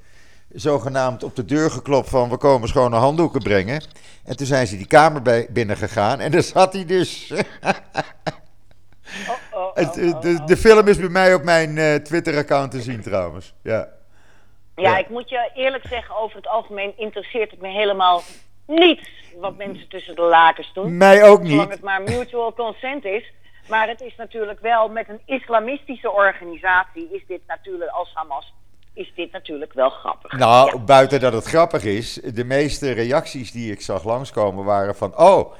zogenaamd 0.53 1.23
op 1.23 1.35
de 1.35 1.45
deur 1.45 1.71
geklopt 1.71 2.09
van 2.09 2.29
we 2.29 2.37
komen 2.37 2.67
schone 2.67 2.95
handdoeken 2.95 3.41
brengen. 3.41 3.83
En 4.25 4.37
toen 4.37 4.47
zijn 4.47 4.67
ze 4.67 4.77
die 4.77 4.87
kamer 4.87 5.21
bij, 5.21 5.47
binnen 5.49 5.77
gegaan 5.77 6.19
en 6.19 6.31
daar 6.31 6.43
zat 6.43 6.73
hij 6.73 6.85
dus. 6.85 7.31
Oh, 9.27 9.59
oh, 9.59 9.77
oh, 9.77 10.21
de, 10.21 10.43
de, 10.45 10.57
film 10.57 10.87
is 10.87 10.97
bij 10.97 11.09
mij 11.09 11.33
op 11.33 11.43
mijn 11.43 11.77
uh, 11.77 11.95
Twitter-account 11.95 12.71
te 12.71 12.81
zien 12.81 13.01
trouwens. 13.01 13.53
Ja. 13.63 13.73
ja. 13.73 13.87
Ja, 14.75 14.97
ik 14.97 15.09
moet 15.09 15.29
je 15.29 15.51
eerlijk 15.55 15.87
zeggen, 15.87 16.15
over 16.15 16.35
het 16.35 16.47
algemeen 16.47 16.93
interesseert 16.97 17.51
het 17.51 17.61
me 17.61 17.67
helemaal 17.67 18.21
niet 18.67 19.09
wat 19.39 19.57
mensen 19.57 19.87
tussen 19.87 20.15
de 20.15 20.21
lakens 20.21 20.73
doen. 20.73 20.97
Mij 20.97 21.23
ook 21.23 21.41
niet. 21.41 21.51
Zolang 21.51 21.71
het 21.71 21.81
maar 21.81 22.01
mutual 22.01 22.53
consent 22.53 23.05
is. 23.05 23.33
Maar 23.69 23.87
het 23.87 24.01
is 24.01 24.15
natuurlijk 24.15 24.59
wel 24.59 24.89
met 24.89 25.09
een 25.09 25.21
islamistische 25.25 26.11
organisatie 26.11 27.09
is 27.11 27.23
dit 27.27 27.41
natuurlijk 27.47 27.91
als 27.91 28.11
Hamas 28.13 28.53
is 28.93 29.11
dit 29.15 29.31
natuurlijk 29.31 29.73
wel 29.73 29.89
grappig. 29.89 30.31
Nou, 30.31 30.79
buiten 30.79 31.19
dat 31.19 31.33
het 31.33 31.45
grappig 31.45 31.83
is, 31.83 32.13
de 32.13 32.43
meeste 32.43 32.91
reacties 32.91 33.51
die 33.51 33.71
ik 33.71 33.81
zag 33.81 34.03
langskomen 34.03 34.65
waren 34.65 34.95
van... 34.95 35.17
Oh, 35.17 35.53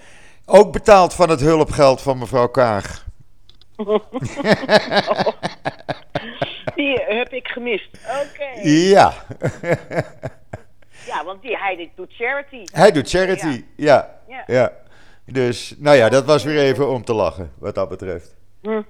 ook 0.45 0.71
betaald 0.71 1.13
van 1.13 1.29
het 1.29 1.39
hulpgeld 1.39 2.01
van 2.01 2.17
mevrouw 2.17 2.47
Kaag. 2.47 3.05
Die 6.75 7.03
heb 7.05 7.29
ik 7.29 7.47
gemist. 7.47 7.97
Oké. 8.07 8.69
Ja. 8.69 9.13
ja, 11.05 11.23
want 11.25 11.41
die, 11.41 11.57
hij 11.57 11.91
doet 11.95 12.13
charity. 12.13 12.63
Hij 12.71 12.91
doet 12.91 13.09
charity, 13.09 13.65
ja. 13.75 14.19
ja. 14.27 14.43
ja. 14.47 14.71
Dus, 15.25 15.75
nou 15.77 15.97
ja, 15.97 16.09
dat 16.09 16.25
was 16.25 16.43
weer 16.43 16.59
even 16.59 16.89
om 16.89 17.03
te 17.03 17.13
lachen, 17.13 17.53
wat 17.59 17.75
dat 17.75 17.89
betreft. 17.89 18.35
Hm. 18.61 18.81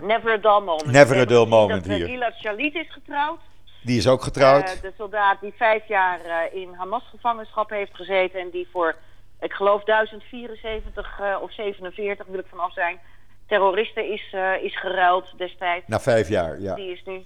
Never 0.00 0.32
a 0.32 0.36
dull 0.36 0.60
moment. 0.60 0.92
Never 0.92 1.16
a 1.16 1.24
dull 1.24 1.46
moment 1.46 1.86
dat, 1.86 1.96
hier. 1.96 2.06
Gilad 2.06 2.34
Shalit 2.34 2.74
is 2.74 2.92
getrouwd. 2.92 3.38
Die 3.82 3.98
is 3.98 4.08
ook 4.08 4.22
getrouwd. 4.22 4.74
Uh, 4.74 4.82
de 4.82 4.92
soldaat 4.96 5.40
die 5.40 5.52
vijf 5.56 5.88
jaar 5.88 6.20
uh, 6.26 6.60
in 6.60 6.74
Hamas-gevangenschap 6.74 7.70
heeft 7.70 7.94
gezeten 7.94 8.40
en 8.40 8.50
die 8.50 8.68
voor, 8.72 8.94
ik 9.40 9.52
geloof, 9.52 9.84
1074 9.84 11.20
uh, 11.20 11.36
of 11.42 11.52
47 11.52 12.26
wil 12.26 12.38
ik 12.38 12.46
vanaf 12.48 12.72
zijn, 12.72 13.00
terroristen 13.46 14.12
is, 14.12 14.34
is 14.62 14.78
geruild 14.78 15.38
destijds. 15.38 15.86
Na 15.86 16.00
vijf 16.00 16.28
jaar, 16.28 16.60
ja. 16.60 16.74
Die 16.74 16.92
is 16.92 17.02
nu, 17.04 17.24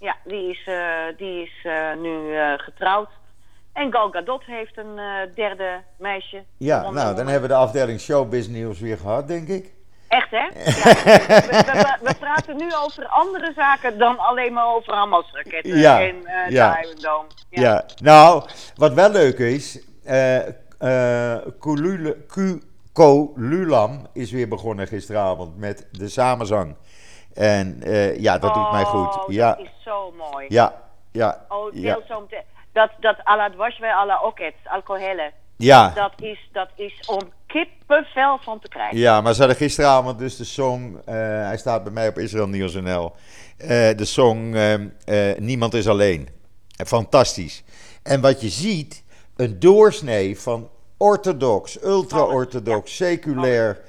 ja, 0.00 0.16
die 0.24 0.50
is, 0.50 0.68
die 1.16 1.42
is 1.42 1.66
nu 1.98 2.36
getrouwd. 2.56 3.08
En 3.72 3.92
Gal 3.92 4.10
Gadot 4.10 4.44
heeft 4.44 4.76
een 4.76 5.00
derde 5.34 5.82
meisje. 5.98 6.42
Ja, 6.56 6.90
nou, 6.90 7.16
dan 7.16 7.26
hebben 7.26 7.48
we 7.48 7.54
de 7.54 7.60
afdeling 7.60 8.00
showbiz 8.00 8.46
nieuws 8.46 8.80
weer 8.80 8.98
gehad, 8.98 9.28
denk 9.28 9.48
ik. 9.48 9.72
Echt, 10.10 10.30
hè? 10.30 10.38
Ja. 10.48 11.98
we, 11.98 11.98
we, 12.02 12.14
praten 12.18 12.56
nu 12.56 12.74
over 12.84 13.06
andere 13.06 13.52
zaken 13.56 13.98
dan 13.98 14.18
alleen 14.18 14.52
maar 14.52 14.66
over 14.66 14.92
Hamas-raketten 14.94 15.78
ja. 15.78 16.00
en 16.00 16.16
uh, 16.16 16.50
ja. 16.50 16.72
de 16.72 16.86
Iron 16.86 17.00
Dome. 17.00 17.26
Ja. 17.48 17.60
ja. 17.60 17.84
nou, 18.02 18.44
wat 18.76 18.92
wel 18.92 19.10
leuk 19.10 19.38
is... 19.38 19.80
Uh, 20.04 20.38
uh, 20.80 21.36
Kolulam 22.92 24.06
is 24.12 24.30
weer 24.30 24.48
begonnen 24.48 24.86
gisteravond 24.86 25.56
met 25.58 25.88
de 25.92 26.08
samenzang. 26.08 26.76
En 27.34 27.82
ja, 28.18 28.38
dat 28.38 28.50
oh, 28.50 28.56
doet 28.56 28.72
mij 28.72 28.84
goed. 28.84 29.16
Oh, 29.18 29.32
ja. 29.32 29.54
dat 29.54 29.66
is 29.66 29.82
zo 29.84 30.12
mooi. 30.16 30.46
Ja, 30.48 30.82
ja. 31.12 31.44
Oh, 31.48 31.74
ja. 31.74 31.98
zo 32.08 32.20
meteen. 32.20 32.44
Dat, 32.80 32.90
dat 33.00 33.24
ala 33.24 33.50
dwashwe 33.50 33.92
ala 33.92 34.20
okets, 34.22 34.56
alcohole. 34.64 35.32
Ja. 35.56 35.92
Dat 35.94 36.12
is, 36.16 36.48
dat 36.52 36.68
is 36.76 37.06
om 37.06 37.32
kippenvel 37.46 38.38
van 38.38 38.60
te 38.60 38.68
krijgen. 38.68 38.98
Ja, 38.98 39.20
maar 39.20 39.32
ze 39.32 39.38
hadden 39.38 39.56
gisteravond 39.56 40.18
dus 40.18 40.36
de 40.36 40.44
song, 40.44 40.94
uh, 40.94 41.14
hij 41.14 41.56
staat 41.56 41.82
bij 41.82 41.92
mij 41.92 42.08
op 42.08 42.18
Israël 42.18 42.48
Nieuws 42.48 42.74
NL, 42.74 43.12
uh, 43.58 43.68
de 43.68 44.04
song 44.04 44.54
uh, 44.54 45.36
Niemand 45.38 45.74
is 45.74 45.88
alleen. 45.88 46.28
Fantastisch. 46.86 47.64
En 48.02 48.20
wat 48.20 48.40
je 48.40 48.48
ziet, 48.48 49.04
een 49.36 49.58
doorsnee 49.58 50.40
van 50.40 50.70
orthodox, 50.96 51.82
ultra-orthodox, 51.82 52.98
ja. 52.98 53.06
seculair, 53.06 53.80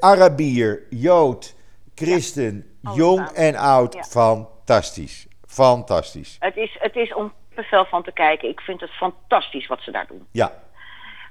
Arabier, 0.00 0.82
Jood, 0.90 1.54
christen, 1.94 2.66
ja. 2.82 2.92
jong 2.94 3.28
en 3.28 3.56
oud. 3.56 3.94
Ja. 3.94 4.02
Fantastisch. 4.02 5.26
Fantastisch. 5.46 6.36
Het 6.38 6.56
is, 6.56 6.76
het 6.80 6.96
is 6.96 7.14
om 7.14 7.32
kippenvel 7.54 7.84
van 7.84 8.02
te 8.02 8.12
kijken. 8.12 8.48
Ik 8.48 8.60
vind 8.60 8.80
het 8.80 8.90
fantastisch 8.90 9.66
wat 9.66 9.80
ze 9.80 9.90
daar 9.90 10.06
doen. 10.06 10.26
Ja, 10.30 10.52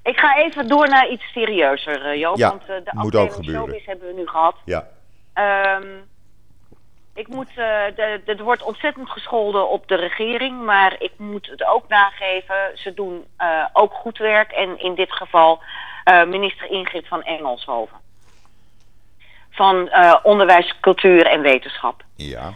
ik 0.04 0.18
ga 0.18 0.38
even 0.38 0.68
door 0.68 0.90
naar 0.90 1.10
iets 1.10 1.32
serieuzer, 1.32 2.14
uh, 2.14 2.20
Joop. 2.20 2.38
Ja, 2.38 2.50
want 2.50 2.62
uh, 2.62 2.68
de 2.68 2.92
moet 2.94 3.16
afdeling 3.16 3.56
showbiz 3.56 3.86
hebben 3.86 4.08
we 4.08 4.14
nu 4.14 4.28
gehad. 4.28 4.56
Ja. 4.66 4.88
Um, 5.78 6.12
ik 7.16 7.28
moet, 7.28 7.50
uh, 7.58 8.00
er 8.28 8.44
wordt 8.44 8.64
ontzettend 8.64 9.10
gescholden 9.10 9.70
op 9.70 9.88
de 9.88 9.96
regering, 9.96 10.64
maar 10.66 10.96
ik 11.00 11.12
moet 11.18 11.48
het 11.48 11.66
ook 11.66 11.88
nageven. 11.88 12.56
Ze 12.74 12.94
doen 12.94 13.26
uh, 13.42 13.66
ook 13.74 13.94
goed 13.94 14.18
werk 14.18 14.52
en 14.52 14.80
in 14.80 14.96
dit 14.96 15.12
geval 15.12 15.62
uh, 16.06 16.24
minister 16.24 16.72
Ingrid 16.72 17.08
van 17.08 17.24
Engelshoven. 17.24 17.98
Van 19.50 19.90
Onderwijs, 20.24 20.80
Cultuur 20.80 21.26
en 21.26 21.42
Wetenschap. 21.42 22.04
Ja. 22.16 22.54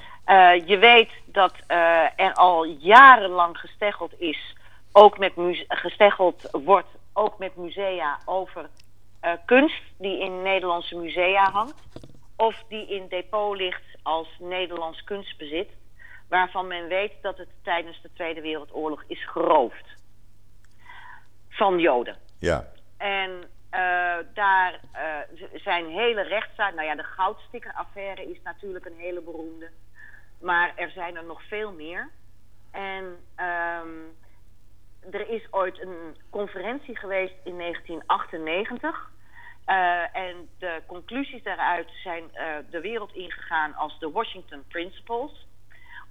je 0.66 0.78
weet 0.78 1.10
dat 1.38 1.54
er 2.16 2.34
al 2.34 2.64
jarenlang 2.64 3.58
gesteggeld 3.58 4.20
is, 4.20 4.56
ook 4.92 5.18
met 5.18 5.34
gesteggeld 5.68 6.50
wordt 6.52 6.88
ook 7.14 7.38
met 7.38 7.56
musea 7.56 8.20
over 8.26 8.70
uh, 9.22 9.32
kunst 9.46 9.82
die 9.98 10.20
in 10.20 10.42
Nederlandse 10.42 10.96
musea 10.96 11.52
hangt. 11.52 11.82
Of 12.36 12.64
die 12.70 12.88
in 12.88 13.08
depot 13.10 13.58
ligt 13.58 13.84
als 14.04 14.28
Nederlands 14.40 15.04
kunstbezit. 15.04 15.70
Waarvan 16.30 16.68
men 16.68 16.88
weet 16.88 17.14
dat 17.22 17.38
het 17.38 17.48
tijdens 17.64 18.02
de 18.02 18.10
Tweede 18.14 18.42
Wereldoorlog 18.42 19.04
is 19.08 19.30
geroofd. 19.30 19.86
Van 21.50 21.80
Joden. 21.80 22.18
Ja. 22.40 22.68
En 22.98 23.32
uh, 23.32 24.18
daar 24.34 24.80
uh, 24.94 25.40
zijn 25.54 25.90
hele 25.90 26.22
rechtszaken. 26.22 26.76
Nou 26.76 26.88
ja, 26.88 26.96
de 26.96 27.04
goudstickeraffaire 27.04 28.30
is 28.30 28.42
natuurlijk 28.44 28.86
een 28.86 28.98
hele 28.98 29.22
beroemde. 29.22 29.70
Maar 30.42 30.74
er 30.76 30.90
zijn 30.90 31.16
er 31.16 31.26
nog 31.26 31.44
veel 31.44 31.72
meer. 31.72 32.10
En 32.72 33.06
um, 33.38 34.18
er 35.12 35.30
is 35.30 35.48
ooit 35.52 35.82
een 35.82 36.18
conferentie 36.30 36.98
geweest 36.98 37.36
in 37.44 37.58
1998. 37.58 39.12
Uh, 39.68 40.16
en 40.16 40.50
de 40.60 40.82
conclusies 40.86 41.44
daaruit 41.44 41.90
zijn 42.04 42.24
uh, 42.24 42.56
de 42.70 42.82
wereld 42.82 43.14
ingegaan 43.14 43.76
als 43.76 44.00
de 44.00 44.12
Washington 44.12 44.64
Principles. 44.68 45.48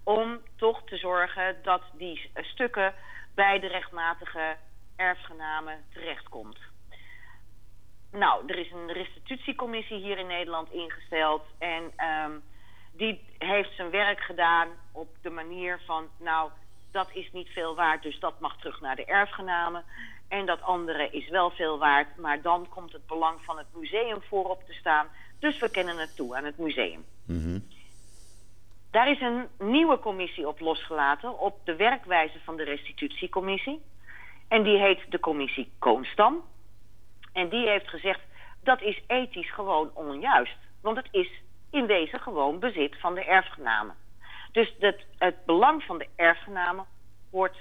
Om 0.04 0.40
toch 0.56 0.82
te 0.84 0.96
zorgen 0.96 1.56
dat 1.62 1.82
die 1.92 2.30
stukken 2.34 2.94
bij 3.34 3.58
de 3.60 3.66
rechtmatige 3.66 4.56
erfgenamen 4.96 5.84
terechtkomt. 5.92 6.58
Nou, 8.12 8.46
er 8.46 8.58
is 8.58 8.72
een 8.72 8.92
restitutiecommissie 8.92 9.98
hier 9.98 10.18
in 10.18 10.26
Nederland 10.26 10.70
ingesteld. 10.70 11.42
En 11.58 11.82
um, 12.24 12.42
die 12.96 13.20
heeft 13.38 13.74
zijn 13.74 13.90
werk 13.90 14.20
gedaan 14.20 14.68
op 14.92 15.08
de 15.22 15.30
manier 15.30 15.80
van, 15.86 16.08
nou, 16.18 16.50
dat 16.90 17.08
is 17.12 17.32
niet 17.32 17.48
veel 17.48 17.74
waard, 17.74 18.02
dus 18.02 18.18
dat 18.20 18.40
mag 18.40 18.58
terug 18.58 18.80
naar 18.80 18.96
de 18.96 19.04
erfgenamen. 19.04 19.84
En 20.28 20.46
dat 20.46 20.62
andere 20.62 21.10
is 21.10 21.28
wel 21.28 21.50
veel 21.50 21.78
waard, 21.78 22.16
maar 22.16 22.42
dan 22.42 22.68
komt 22.68 22.92
het 22.92 23.06
belang 23.06 23.40
van 23.44 23.58
het 23.58 23.66
museum 23.74 24.22
voorop 24.22 24.62
te 24.66 24.72
staan. 24.72 25.08
Dus 25.38 25.58
we 25.58 25.70
kennen 25.70 25.98
het 25.98 26.16
toe 26.16 26.36
aan 26.36 26.44
het 26.44 26.58
museum. 26.58 27.04
Mm 27.26 27.64
Daar 28.90 29.10
is 29.10 29.20
een 29.20 29.48
nieuwe 29.58 29.98
commissie 29.98 30.48
op 30.48 30.60
losgelaten 30.60 31.38
op 31.38 31.60
de 31.64 31.76
werkwijze 31.76 32.38
van 32.44 32.56
de 32.56 32.62
restitutiecommissie. 32.62 33.82
En 34.48 34.62
die 34.62 34.78
heet 34.78 35.00
de 35.08 35.20
commissie 35.20 35.72
Koonstam. 35.78 36.42
En 37.32 37.48
die 37.48 37.68
heeft 37.68 37.88
gezegd 37.88 38.20
dat 38.62 38.82
is 38.82 39.02
ethisch 39.06 39.52
gewoon 39.52 39.90
onjuist. 39.94 40.56
Want 40.80 40.96
het 40.96 41.08
is 41.10 41.30
in 41.76 41.86
wezen 41.86 42.20
gewoon 42.20 42.58
bezit 42.58 42.96
van 43.00 43.14
de 43.14 43.24
erfgenamen. 43.24 43.94
Dus 44.52 44.74
het 45.18 45.44
belang 45.44 45.82
van 45.82 45.98
de 45.98 46.08
erfgenamen 46.16 46.84
wordt 47.30 47.56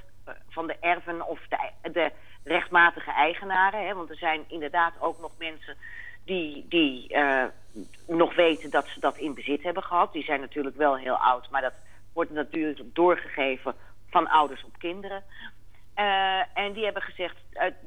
van 0.49 0.67
de 0.67 0.75
erven 0.79 1.27
of 1.27 1.39
de, 1.47 1.89
de 1.91 2.11
rechtmatige 2.43 3.11
eigenaren. 3.11 3.87
Hè, 3.87 3.93
want 3.93 4.09
er 4.09 4.17
zijn 4.17 4.43
inderdaad 4.47 4.93
ook 4.99 5.19
nog 5.19 5.31
mensen 5.37 5.77
die, 6.25 6.65
die 6.69 7.17
nog 8.07 8.35
weten 8.35 8.69
dat 8.69 8.87
ze 8.87 8.99
dat 8.99 9.17
in 9.17 9.33
bezit 9.33 9.63
hebben 9.63 9.83
gehad. 9.83 10.13
Die 10.13 10.23
zijn 10.23 10.39
natuurlijk 10.39 10.75
wel 10.75 10.97
heel 10.97 11.15
oud, 11.15 11.49
maar 11.49 11.61
dat 11.61 11.73
wordt 12.13 12.31
natuurlijk 12.31 12.95
doorgegeven 12.95 13.75
van 14.09 14.27
ouders 14.27 14.63
op 14.63 14.77
kinderen. 14.77 15.23
Uh, 15.95 16.57
en 16.57 16.73
die 16.73 16.83
hebben 16.83 17.01
gezegd 17.01 17.35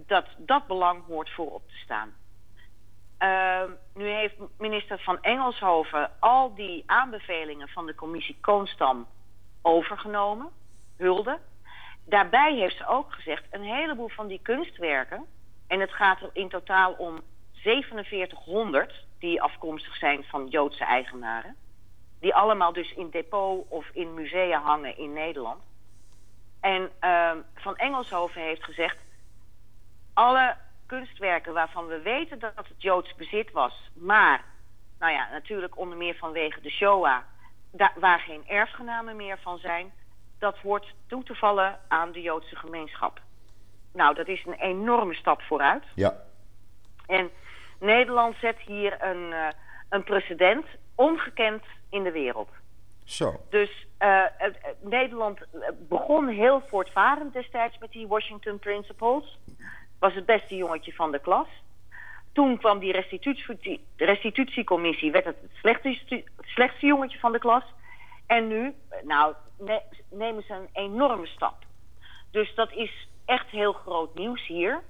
dat 0.07 0.27
dat 0.37 0.67
belang 0.67 1.05
hoort 1.07 1.31
voorop 1.31 1.69
te 1.69 1.77
staan. 1.77 2.15
Uh, 3.19 3.63
nu 3.95 4.09
heeft 4.09 4.35
minister 4.59 4.99
van 4.99 5.23
Engelshoven 5.23 6.11
al 6.21 6.55
die 6.55 6.83
aanbevelingen 6.87 7.69
van 7.69 7.87
de 7.87 7.95
commissie 7.95 8.39
Koonstam 8.41 9.07
overgenomen, 9.63 10.49
hulde. 10.97 11.39
Daarbij 12.05 12.55
heeft 12.55 12.77
ze 12.77 12.87
ook 12.87 13.13
gezegd 13.13 13.45
een 13.51 13.63
heleboel 13.63 14.09
van 14.09 14.27
die 14.27 14.41
kunstwerken, 14.43 15.27
en 15.67 15.81
het 15.81 15.93
gaat 15.93 16.21
er 16.21 16.31
in 16.33 16.49
totaal 16.49 16.93
om 16.93 17.21
4700 17.53 19.05
die 19.19 19.43
afkomstig 19.43 19.97
zijn 19.97 20.25
van 20.25 20.47
Joodse 20.49 20.85
eigenaren, 20.85 21.57
die 22.21 22.35
allemaal 22.35 22.73
dus 22.73 22.93
in 22.93 23.11
depot 23.11 23.67
of 23.69 23.87
in 23.93 24.15
musea 24.15 24.61
hangen 24.61 24.99
in 24.99 25.13
Nederland. 25.13 25.63
En 26.61 26.91
uh, 27.01 27.31
Van 27.55 27.77
Engelshoven 27.77 28.43
heeft 28.43 28.65
gezegd... 28.65 28.99
alle 30.15 30.57
kunstwerken 30.89 31.53
waarvan 31.53 31.87
we 31.87 32.01
weten 32.01 32.39
dat 32.39 32.53
het 32.55 32.67
Joods 32.77 33.15
bezit 33.15 33.53
was... 33.53 33.91
maar, 33.95 34.45
nou 34.99 35.13
ja, 35.13 35.29
natuurlijk 35.31 35.79
onder 35.79 35.99
meer 35.99 36.15
vanwege 36.15 36.61
de 36.61 36.71
Shoah... 36.71 37.19
waar 37.97 38.21
geen 38.21 38.47
erfgenamen 38.47 39.17
meer 39.17 39.39
van 39.39 39.59
zijn... 39.59 39.93
dat 40.39 40.61
wordt 40.63 40.87
toe 41.07 41.23
te 41.23 41.35
vallen 41.35 41.79
aan 41.89 42.13
de 42.13 42.21
Joodse 42.21 42.57
gemeenschap. 42.57 43.21
Nou, 43.93 44.15
dat 44.15 44.29
is 44.29 44.47
een 44.47 44.61
enorme 44.61 45.15
stap 45.15 45.43
vooruit. 45.43 45.85
Ja. 45.95 46.15
En 47.07 47.31
Nederland 47.81 48.37
zet 48.41 48.59
hier 48.59 49.03
een, 49.03 49.31
uh, 49.31 49.49
een 49.89 50.05
precedent 50.05 50.67
ongekend 50.95 51.65
in 51.91 52.03
de 52.03 52.13
wereld. 52.13 52.49
Zo. 53.05 53.41
Dus 53.51 53.87
uh, 53.99 54.25
Nederland 54.81 55.39
begon 55.89 56.29
heel 56.29 56.63
voortvarend 56.69 57.33
destijds 57.33 57.79
met 57.79 57.93
die 57.93 58.07
Washington 58.07 58.59
Principles. 58.59 59.39
Was 59.99 60.15
het 60.15 60.27
beste 60.27 60.57
jongetje 60.57 60.93
van 60.93 61.13
de 61.13 61.19
klas. 61.19 61.49
Toen 62.33 62.59
kwam 62.59 62.79
die 62.79 62.93
restitutie, 62.93 63.85
restitutiecommissie, 63.97 65.11
werd 65.11 65.25
het 65.25 65.37
slechtste, 65.53 66.25
slechtste 66.41 66.87
jongetje 66.87 67.19
van 67.19 67.33
de 67.33 67.39
klas. 67.39 67.65
En 68.27 68.49
nu, 68.49 68.75
nou, 69.03 69.35
ne, 69.59 69.83
nemen 70.11 70.43
ze 70.43 70.53
een 70.53 70.69
enorme 70.73 71.27
stap. 71.27 71.57
Dus 72.31 72.55
dat 72.55 72.73
is 72.73 73.09
echt 73.25 73.47
heel 73.47 73.73
groot 73.73 74.15
nieuws 74.15 74.47
hier. 74.47 74.83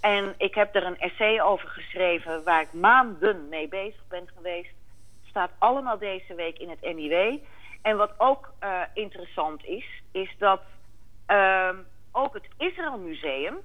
En 0.00 0.34
ik 0.38 0.54
heb 0.54 0.74
er 0.74 0.84
een 0.84 0.98
essay 0.98 1.40
over 1.40 1.68
geschreven 1.68 2.44
waar 2.44 2.60
ik 2.60 2.72
maanden 2.72 3.48
mee 3.48 3.68
bezig 3.68 4.02
ben 4.08 4.28
geweest. 4.34 4.74
Staat 5.28 5.50
allemaal 5.58 5.98
deze 5.98 6.34
week 6.34 6.58
in 6.58 6.68
het 6.68 6.80
NIW. 6.80 7.38
En 7.82 7.96
wat 7.96 8.14
ook 8.18 8.52
uh, 8.62 8.80
interessant 8.94 9.64
is, 9.64 10.02
is 10.12 10.34
dat 10.38 10.60
uh, 11.30 11.70
ook 12.12 12.34
het 12.34 12.48
Israël 12.58 12.98
Museum 12.98 13.56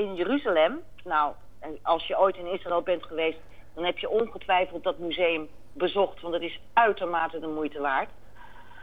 in 0.00 0.14
Jeruzalem. 0.14 0.80
Nou, 1.04 1.34
als 1.82 2.06
je 2.06 2.18
ooit 2.18 2.36
in 2.36 2.46
Israël 2.46 2.82
bent 2.82 3.04
geweest, 3.04 3.38
dan 3.74 3.84
heb 3.84 3.98
je 3.98 4.08
ongetwijfeld 4.08 4.82
dat 4.82 4.98
museum 4.98 5.48
bezocht, 5.72 6.20
want 6.20 6.34
het 6.34 6.42
is 6.42 6.60
uitermate 6.72 7.38
de 7.38 7.46
moeite 7.46 7.80
waard. 7.80 8.10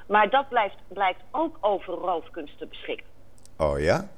Maar 0.07 0.29
dat 0.29 0.49
blijft, 0.49 0.75
blijkt 0.87 1.21
ook 1.31 1.57
over 1.61 1.93
roofkunst 1.93 2.57
te 2.57 2.65
beschikken. 2.65 3.05
Oh 3.57 3.79
ja? 3.79 4.09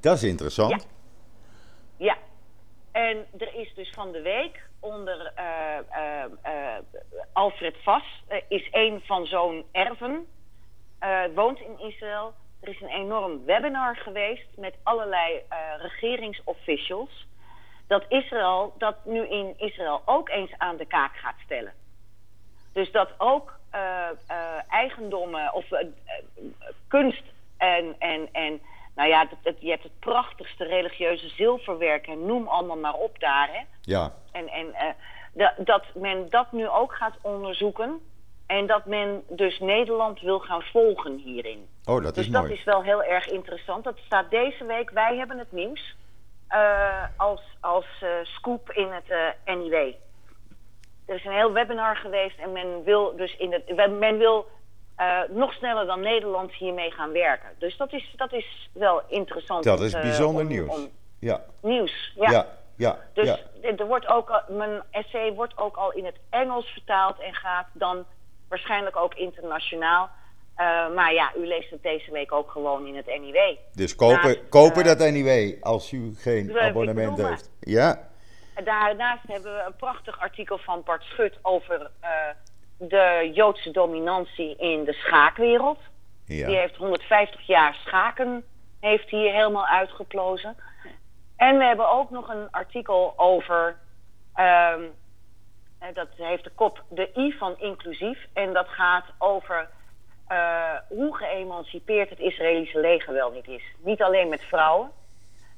Dat 0.00 0.16
is 0.16 0.22
interessant. 0.22 0.70
Ja. 0.70 0.88
ja. 2.06 2.16
En 2.92 3.26
er 3.38 3.54
is 3.54 3.74
dus 3.74 3.90
van 3.90 4.12
de 4.12 4.22
week 4.22 4.68
onder 4.80 5.32
uh, 5.38 6.24
uh, 6.44 6.78
Alfred 7.32 7.76
Vas, 7.82 8.22
is 8.48 8.68
een 8.70 9.00
van 9.04 9.26
zo'n 9.26 9.64
erven, 9.72 10.26
woont 11.34 11.60
in 11.60 11.78
Israël. 11.78 12.34
Er 12.60 12.68
is 12.68 12.80
een 12.80 12.88
enorm 12.88 13.44
webinar 13.44 13.96
geweest 13.96 14.46
met 14.56 14.74
allerlei 14.82 15.42
regeringsofficials. 15.78 17.26
Dat 17.86 18.04
Israël 18.08 18.74
dat 18.78 18.96
nu 19.04 19.26
in 19.28 19.54
Israël 19.56 20.02
ook 20.04 20.28
eens 20.28 20.52
aan 20.58 20.76
de 20.76 20.86
kaak 20.86 21.16
gaat 21.16 21.38
stellen. 21.44 21.72
Dus 22.72 22.92
dat 22.92 23.10
ook 23.18 23.58
eigendommen 24.68 25.52
of 25.52 25.64
kunst 26.88 27.22
en, 27.56 27.94
en, 27.98 28.28
en 28.32 28.60
nou 28.94 29.08
ja, 29.08 29.28
je 29.58 29.70
hebt 29.70 29.82
het 29.82 29.98
prachtigste 29.98 30.64
religieuze 30.64 31.28
zilverwerk 31.28 32.06
en 32.06 32.26
noem 32.26 32.48
allemaal 32.48 32.76
maar 32.76 32.94
op 32.94 33.20
daar. 33.20 33.48
Hè? 33.52 33.60
Ja. 33.80 34.12
En, 34.32 34.48
en 34.48 34.66
uh, 35.34 35.48
dat 35.58 35.84
men 35.94 36.30
dat 36.30 36.52
nu 36.52 36.68
ook 36.68 36.94
gaat 36.94 37.16
onderzoeken. 37.20 38.00
En 38.50 38.66
dat 38.66 38.84
men 38.84 39.22
dus 39.28 39.58
Nederland 39.58 40.20
wil 40.20 40.38
gaan 40.38 40.62
volgen 40.62 41.16
hierin. 41.16 41.68
Oh, 41.84 42.02
dat 42.02 42.14
dus 42.14 42.24
is 42.26 42.30
mooi. 42.30 42.48
Dus 42.48 42.50
dat 42.50 42.58
is 42.58 42.64
wel 42.64 42.82
heel 42.82 43.02
erg 43.02 43.28
interessant. 43.28 43.84
Dat 43.84 43.98
staat 44.06 44.30
deze 44.30 44.64
week. 44.64 44.90
Wij 44.90 45.16
hebben 45.16 45.38
het 45.38 45.52
nieuws. 45.52 45.96
Uh, 46.50 47.04
als 47.16 47.40
als 47.60 47.86
uh, 48.02 48.08
scoop 48.22 48.70
in 48.70 48.88
het 48.90 49.36
NIW. 49.44 49.74
Er 51.06 51.14
is 51.14 51.24
een 51.24 51.32
heel 51.32 51.52
webinar 51.52 51.96
geweest 51.96 52.38
en 52.38 52.52
men 52.52 52.84
wil 52.84 53.16
dus 53.16 53.36
in 53.36 53.52
het. 53.52 53.90
Men 53.98 54.18
wil 54.18 54.46
uh, 54.98 55.20
nog 55.28 55.52
sneller 55.52 55.86
dan 55.86 56.00
Nederland 56.00 56.52
hiermee 56.52 56.90
gaan 56.90 57.12
werken. 57.12 57.48
Dus 57.58 57.76
dat 57.76 57.92
is, 57.92 58.12
dat 58.16 58.32
is 58.32 58.70
wel 58.72 59.02
interessant. 59.08 59.64
Dat 59.64 59.80
is 59.80 59.92
bijzonder 59.92 60.42
uh, 60.42 60.48
om, 60.48 60.54
nieuws. 60.54 60.76
Om, 60.76 60.90
ja. 61.18 61.44
Nieuws, 61.62 62.12
ja. 62.14 62.30
ja. 62.30 62.46
Ja, 62.76 62.98
dus 63.12 63.26
ja. 63.62 63.76
Er 63.76 63.86
wordt 63.86 64.06
ook, 64.06 64.42
mijn 64.48 64.82
essay 64.90 65.32
wordt 65.32 65.58
ook 65.58 65.76
al 65.76 65.92
in 65.92 66.04
het 66.04 66.16
Engels 66.30 66.66
vertaald 66.66 67.20
en 67.20 67.34
gaat 67.34 67.66
dan 67.72 68.04
waarschijnlijk 68.50 68.96
ook 68.96 69.14
internationaal. 69.14 70.10
Uh, 70.56 70.94
maar 70.94 71.12
ja, 71.12 71.32
u 71.36 71.46
leest 71.46 71.70
het 71.70 71.82
deze 71.82 72.12
week 72.12 72.32
ook 72.32 72.50
gewoon 72.50 72.86
in 72.86 72.96
het 72.96 73.06
NIW. 73.06 73.56
Dus 73.74 73.94
kopen, 73.94 74.22
Naast, 74.22 74.48
kopen 74.48 74.84
dat 74.84 74.98
NIW 74.98 75.54
als 75.60 75.92
u 75.92 76.14
geen 76.16 76.58
abonnement 76.58 77.22
heeft. 77.22 77.50
Ja. 77.60 78.08
Daarnaast 78.64 79.22
hebben 79.26 79.54
we 79.54 79.62
een 79.66 79.76
prachtig 79.76 80.20
artikel 80.20 80.58
van 80.58 80.82
Bart 80.84 81.02
Schut 81.02 81.38
over 81.42 81.90
de 82.76 83.30
Joodse 83.34 83.70
dominantie 83.70 84.56
in 84.56 84.84
de 84.84 84.92
schaakwereld. 84.92 85.78
Ja. 86.24 86.46
Die 86.46 86.56
heeft 86.56 86.76
150 86.76 87.46
jaar 87.46 87.74
schaken 87.74 88.44
heeft 88.80 89.10
hier 89.10 89.32
helemaal 89.32 89.66
uitgeplozen. 89.66 90.56
En 91.36 91.58
we 91.58 91.64
hebben 91.64 91.90
ook 91.90 92.10
nog 92.10 92.28
een 92.28 92.50
artikel 92.50 93.12
over, 93.16 93.76
um, 94.36 94.90
dat 95.94 96.08
heeft 96.16 96.44
de 96.44 96.50
kop 96.54 96.84
de 96.88 97.10
I 97.16 97.32
van 97.38 97.58
inclusief. 97.58 98.26
En 98.32 98.52
dat 98.52 98.68
gaat 98.68 99.04
over 99.18 99.68
uh, 100.28 100.74
hoe 100.88 101.16
geëmancipeerd 101.16 102.10
het 102.10 102.18
Israëlische 102.18 102.80
leger 102.80 103.12
wel 103.12 103.30
niet 103.30 103.48
is. 103.48 103.62
Niet 103.78 104.02
alleen 104.02 104.28
met 104.28 104.42
vrouwen, 104.42 104.90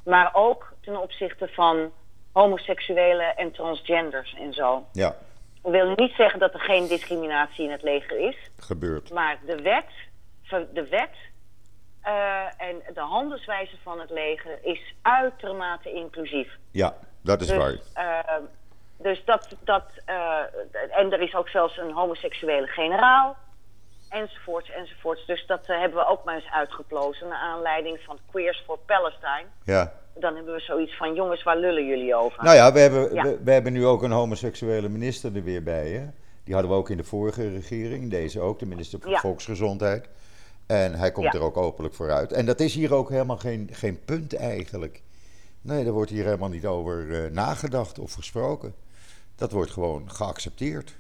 maar 0.05 0.31
ook 0.33 0.73
ten 0.81 1.01
opzichte 1.01 1.49
van 1.49 1.93
homoseksuelen 2.33 3.37
en 3.37 3.53
transgenders 3.53 4.35
en 4.35 4.53
zo. 4.53 4.85
Ja. 4.93 5.17
Dat 5.63 5.73
wil 5.73 5.95
niet 5.97 6.13
zeggen 6.15 6.39
dat 6.39 6.55
er 6.55 6.61
geen 6.61 6.87
discriminatie 6.87 7.65
in 7.65 7.71
het 7.71 7.83
leger 7.83 8.19
is. 8.19 8.37
Gebeurt. 8.57 9.11
Maar 9.11 9.39
de 9.47 9.63
wet, 9.63 9.89
de 10.73 10.89
wet 10.89 11.15
uh, 12.05 12.45
en 12.57 12.83
de 12.95 13.01
handelswijze 13.01 13.77
van 13.83 14.01
het 14.01 14.11
leger 14.11 14.59
is 14.63 14.95
uitermate 15.03 15.93
inclusief. 15.93 16.57
Ja, 16.71 16.95
dat 17.23 17.41
is 17.41 17.47
dus, 17.47 17.57
waar. 17.57 17.73
Uh, 17.73 18.45
dus 19.03 19.25
dat, 19.25 19.57
dat 19.65 19.85
uh, 20.07 20.39
en 20.91 21.13
er 21.13 21.21
is 21.21 21.35
ook 21.35 21.49
zelfs 21.49 21.79
een 21.79 21.93
homoseksuele 21.93 22.67
generaal, 22.67 23.37
enzovoorts, 24.09 24.71
enzovoorts. 24.71 25.27
Dus 25.27 25.47
dat 25.47 25.67
hebben 25.67 25.99
we 25.99 26.07
ook 26.07 26.25
maar 26.25 26.35
eens 26.35 26.51
uitgeplozen 26.53 27.29
naar 27.29 27.39
aanleiding 27.39 28.01
van 28.01 28.19
Queers 28.31 28.63
for 28.67 28.79
Palestine. 28.79 29.47
Ja 29.65 29.93
dan 30.15 30.35
hebben 30.35 30.55
we 30.55 30.61
zoiets 30.61 30.97
van: 30.97 31.15
jongens, 31.15 31.43
waar 31.43 31.57
lullen 31.57 31.87
jullie 31.87 32.15
over? 32.15 32.45
Nou 32.45 32.57
ja, 32.57 32.73
we 32.73 32.79
hebben, 32.79 33.15
ja. 33.15 33.23
We, 33.23 33.39
we, 33.45 33.53
hebben 33.53 33.73
nu 33.73 33.87
ook 33.87 34.03
een 34.03 34.11
homoseksuele 34.11 34.89
minister 34.89 35.37
er 35.37 35.45
weer 35.45 35.63
bij. 35.63 35.91
Hè? 35.91 36.07
Die 36.45 36.55
hadden 36.55 36.73
we 36.73 36.79
ook 36.79 36.91
in 36.91 36.97
de 36.97 37.05
vorige 37.05 37.49
regering, 37.49 38.11
deze 38.11 38.41
ook, 38.41 38.59
de 38.59 38.67
minister 38.67 39.01
van 39.01 39.11
ja. 39.11 39.19
Volksgezondheid. 39.19 40.09
En 40.67 40.95
hij 40.95 41.13
komt 41.13 41.33
Ja. 41.33 41.39
er 41.39 41.45
ook 41.45 41.57
openlijk 41.57 41.95
voor 41.95 42.11
uit. 42.11 42.33
En 42.33 42.47
dat 42.47 42.61
is 42.61 42.75
hier 42.75 42.95
ook 42.95 43.09
helemaal 43.09 43.37
geen, 43.37 43.69
geen 43.73 44.05
punt 44.05 44.37
eigenlijk. 44.37 45.03
Nee, 45.61 45.87
er 45.87 45.93
wordt 45.93 46.11
hier 46.11 46.25
helemaal 46.25 46.49
niet 46.49 46.67
over 46.67 47.25
eh, 47.25 47.31
nagedacht 47.31 47.99
of 47.99 48.13
gesproken. 48.13 48.75
Dat 49.43 49.53
wordt 49.53 49.71
gewoon 49.71 50.11
geaccepteerd. 50.11 50.97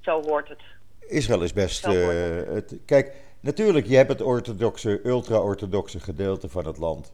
Zo 0.00 0.22
hoort 0.22 0.48
het. 0.48 0.60
Israël 1.06 1.42
is 1.42 1.52
best. 1.52 1.84
Eh, 1.84 2.06
het, 2.46 2.76
kijk, 2.84 3.14
natuurlijk, 3.40 3.86
je 3.86 3.96
hebt 3.96 4.08
het 4.08 4.22
orthodoxe, 4.22 5.00
ultra-orthodoxe 5.04 6.00
gedeelte 6.00 6.48
van 6.48 6.66
het 6.66 6.78
land. 6.78 7.12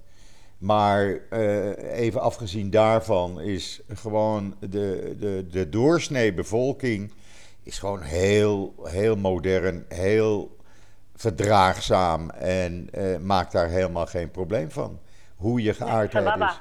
Maar 0.58 1.18
eh, 1.30 1.98
even 1.98 2.20
afgezien 2.20 2.70
daarvan 2.70 3.40
is 3.40 3.80
gewoon 3.88 4.56
de, 4.58 5.16
de, 5.18 5.46
de 5.50 5.68
doorsnee 5.68 6.34
bevolking 6.34 7.12
is 7.62 7.78
gewoon 7.78 8.02
heel, 8.02 8.74
heel 8.82 9.16
modern, 9.16 9.84
heel 9.88 10.56
verdraagzaam 11.14 12.30
en 12.30 12.88
uh, 12.94 13.18
maak 13.18 13.50
daar 13.50 13.68
helemaal 13.68 14.06
geen 14.06 14.30
probleem 14.30 14.70
van. 14.70 14.98
Hoe 15.36 15.62
je 15.62 15.74
geaardheid 15.74 16.24
Sababa. 16.24 16.50
is. 16.50 16.60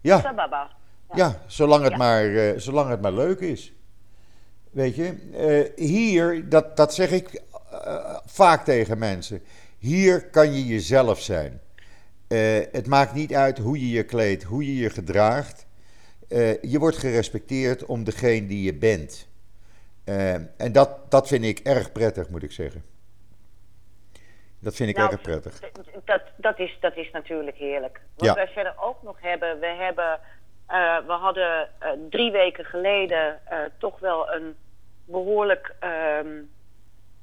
Ja, 0.00 0.20
Sababa. 0.20 0.70
Ja. 1.16 1.42
zolang, 1.46 1.82
het 1.82 1.92
Ja. 1.92 1.98
maar, 1.98 2.34
eh, 2.34 2.52
zolang 2.56 2.90
het 2.90 3.00
maar 3.00 3.12
leuk 3.12 3.40
is. 3.40 3.72
Weet 4.70 4.94
je, 4.94 5.14
eh, 5.76 5.86
hier, 5.86 6.48
dat, 6.48 6.76
dat 6.76 6.94
zeg 6.94 7.10
ik 7.10 7.42
eh, 7.70 8.16
vaak 8.24 8.64
tegen 8.64 8.98
mensen. 8.98 9.42
Hier 9.78 10.26
kan 10.26 10.52
je 10.52 10.66
jezelf 10.66 11.20
zijn. 11.20 11.60
Het 12.72 12.86
maakt 12.86 13.14
niet 13.14 13.34
uit 13.34 13.58
hoe 13.58 13.80
je 13.80 13.90
je 13.90 14.04
kleedt, 14.04 14.42
hoe 14.42 14.66
je 14.66 14.76
je 14.76 14.90
gedraagt. 14.90 15.66
Je 16.62 16.76
wordt 16.78 16.96
gerespecteerd 16.96 17.84
om 17.84 18.04
degene 18.04 18.46
die 18.46 18.62
je 18.62 18.74
bent. 18.74 19.28
En 20.56 20.72
dat, 20.72 21.10
dat 21.10 21.28
vind 21.28 21.44
ik 21.44 21.58
erg 21.58 21.92
prettig, 21.92 22.28
moet 22.28 22.42
ik 22.42 22.52
zeggen. 22.52 22.84
Dat 24.58 24.74
vind 24.74 24.88
ik 24.88 24.96
Nou, 24.96 25.10
erg 25.12 25.20
prettig. 25.20 25.60
Dat, 26.04 26.22
dat, 26.36 26.58
is, 26.58 26.76
dat 26.80 26.96
is 26.96 27.10
natuurlijk 27.10 27.56
heerlijk. 27.56 28.00
Wat 28.16 28.26
Ja. 28.26 28.34
wij 28.34 28.48
verder 28.48 28.74
ook 28.80 29.02
nog 29.02 29.16
hebben, 29.20 29.60
we 29.60 29.66
hebben, 29.66 30.20
eh, 30.66 30.96
we 31.06 31.12
hadden 31.12 31.68
eh, 31.78 31.90
drie 32.10 32.30
weken 32.30 32.64
geleden 32.64 33.40
eh, 33.46 33.58
toch 33.78 33.98
wel 33.98 34.32
een 34.32 34.56
behoorlijk 35.04 35.74
ehm, 35.80 36.42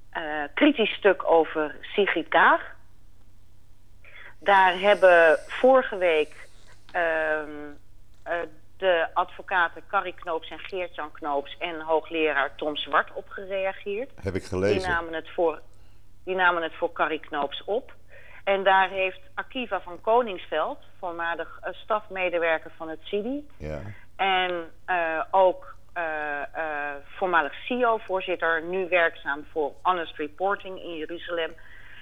eh, 0.10 0.44
kritisch 0.54 0.94
stuk 0.94 1.30
over 1.32 1.76
Sigrid 1.82 2.28
Kaag. 2.28 2.62
Daar 4.40 4.80
hebben 4.80 5.40
vorige 5.48 5.98
week 5.98 6.48
ehm, 6.92 7.50
eh, 8.24 8.36
de 8.78 9.08
advocaten 9.14 9.84
Carrie 9.88 10.14
Knoops 10.14 10.50
en 10.50 10.60
Geert-Jan 10.60 11.12
Knoops 11.12 11.58
en 11.60 11.80
hoogleraar 11.82 12.56
Tom 12.56 12.76
Zwart 12.76 13.14
op 13.14 13.30
gereageerd. 13.30 14.10
Heb 14.22 14.34
ik 14.36 14.40
Die 14.42 14.50
gelezen. 14.50 14.90
namen, 14.90 15.14
het 15.14 15.30
voor, 15.30 15.62
die 16.24 16.36
namen 16.36 16.64
het 16.64 16.74
voor 16.76 16.92
Carrie 16.92 17.20
Knoops 17.20 17.64
op. 17.64 17.94
En 18.44 18.64
daar 18.64 18.90
heeft 18.90 19.20
Akiva 19.34 19.82
van 19.82 20.02
Koningsveld, 20.02 20.78
voormalig 21.00 21.60
eh, 21.62 21.74
stafmedewerker 21.74 22.72
van 22.78 22.90
het 22.90 23.00
CIDI... 23.04 23.48
Ja. 23.58 23.82
en 24.16 24.72
eh, 24.86 25.24
ook 25.32 25.76
eh, 25.94 26.04
voormalig 27.04 27.54
CEO-voorzitter, 27.54 28.64
nu 28.64 28.88
werkzaam 28.90 29.46
voor 29.52 29.74
Honest 29.82 30.16
Reporting 30.18 30.80
in 30.80 30.98
Jeruzalem... 30.98 31.52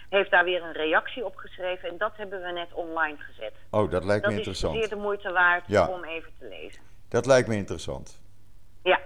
heeft 0.10 0.32
daar 0.32 0.44
weer 0.44 0.64
een 0.64 0.74
reactie 0.74 1.26
op 1.26 1.36
geschreven 1.36 1.90
en 1.90 1.98
dat 1.98 2.12
hebben 2.16 2.42
we 2.42 2.52
net 2.52 2.74
online 2.74 3.18
gezet. 3.18 3.54
Oh, 3.72 3.92
dat 3.92 4.04
lijkt 4.04 4.26
me 4.26 4.32
Dat 4.32 4.32
is 4.32 4.38
interessant. 4.38 4.76
zeer 4.76 4.90
de 4.90 4.96
moeite 4.96 5.32
waard 5.32 5.64
Ja. 5.68 5.88
om 5.88 6.04
even 6.04 6.32
te 6.40 6.48
lezen. 6.48 6.82
Dat 7.10 7.26
lijkt 7.26 7.48
me 7.48 7.56
interessant. 7.56 8.22
Ja, 8.84 9.00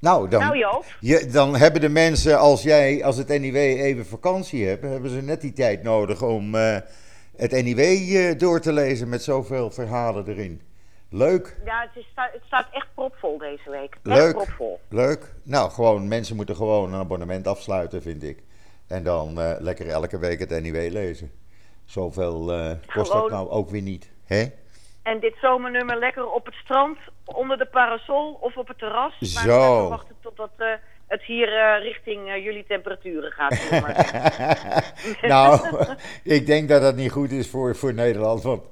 Nou, 0.00 0.28
dan, 0.28 0.40
nou 0.40 0.58
Joop, 0.58 0.84
je, 1.00 1.26
dan 1.26 1.56
hebben 1.56 1.80
de 1.80 1.88
mensen, 1.88 2.38
als 2.38 2.62
jij, 2.62 3.04
als 3.04 3.16
het 3.16 3.28
NIW 3.28 3.56
even 3.56 4.06
vakantie 4.06 4.66
hebt, 4.66 4.82
hebben 4.82 5.10
ze 5.10 5.22
net 5.22 5.40
die 5.40 5.52
tijd 5.52 5.82
nodig 5.82 6.22
om 6.22 6.54
eh, 6.54 6.76
het 7.36 7.50
NIW 7.50 7.78
eh, 7.78 8.38
door 8.38 8.60
te 8.60 8.72
lezen 8.72 9.08
met 9.08 9.22
zoveel 9.22 9.70
verhalen 9.70 10.28
erin. 10.28 10.62
Leuk, 11.08 11.56
ja, 11.64 11.80
het, 11.80 12.04
is, 12.04 12.12
het 12.14 12.42
staat 12.46 12.66
echt 12.72 12.86
propvol 12.94 13.38
deze 13.38 13.70
week. 13.70 13.98
Echt 14.02 14.18
Leuk. 14.18 14.32
propvol. 14.32 14.80
leuk. 14.88 15.34
Nou, 15.42 15.70
gewoon, 15.70 16.08
mensen 16.08 16.36
moeten 16.36 16.56
gewoon 16.56 16.92
een 16.92 17.00
abonnement 17.00 17.46
afsluiten, 17.46 18.02
vind 18.02 18.22
ik. 18.22 18.42
En 18.86 19.02
dan 19.02 19.40
eh, 19.40 19.52
lekker 19.58 19.88
elke 19.88 20.18
week 20.18 20.38
het 20.38 20.62
NIW 20.62 20.92
lezen. 20.92 21.30
Zoveel 21.84 22.52
kost 22.94 23.12
dat 23.12 23.30
nou 23.30 23.48
ook 23.48 23.70
weer 23.70 23.82
niet, 23.82 24.10
hè? 24.24 24.50
En 25.02 25.20
dit 25.20 25.34
zomernummer 25.40 25.98
lekker 25.98 26.30
op 26.30 26.44
het 26.46 26.54
strand, 26.54 26.98
onder 27.24 27.58
de 27.58 27.66
parasol 27.66 28.38
of 28.40 28.56
op 28.56 28.68
het 28.68 28.78
terras. 28.78 29.34
Maar 29.34 29.44
Zo. 29.44 29.82
we 29.82 29.88
wachten 29.88 30.16
totdat 30.22 30.50
eh, 30.56 30.66
het 31.06 31.22
hier 31.22 31.56
eh, 31.56 31.82
richting 31.82 32.28
eh, 32.28 32.44
jullie 32.44 32.64
temperaturen 32.68 33.32
gaat. 33.32 33.70
nou, 35.32 35.60
ik 36.36 36.46
denk 36.46 36.68
dat 36.68 36.82
dat 36.82 36.96
niet 36.96 37.12
goed 37.12 37.30
is 37.30 37.50
voor, 37.50 37.76
voor 37.76 37.94
Nederland. 37.94 38.42
Want 38.42 38.62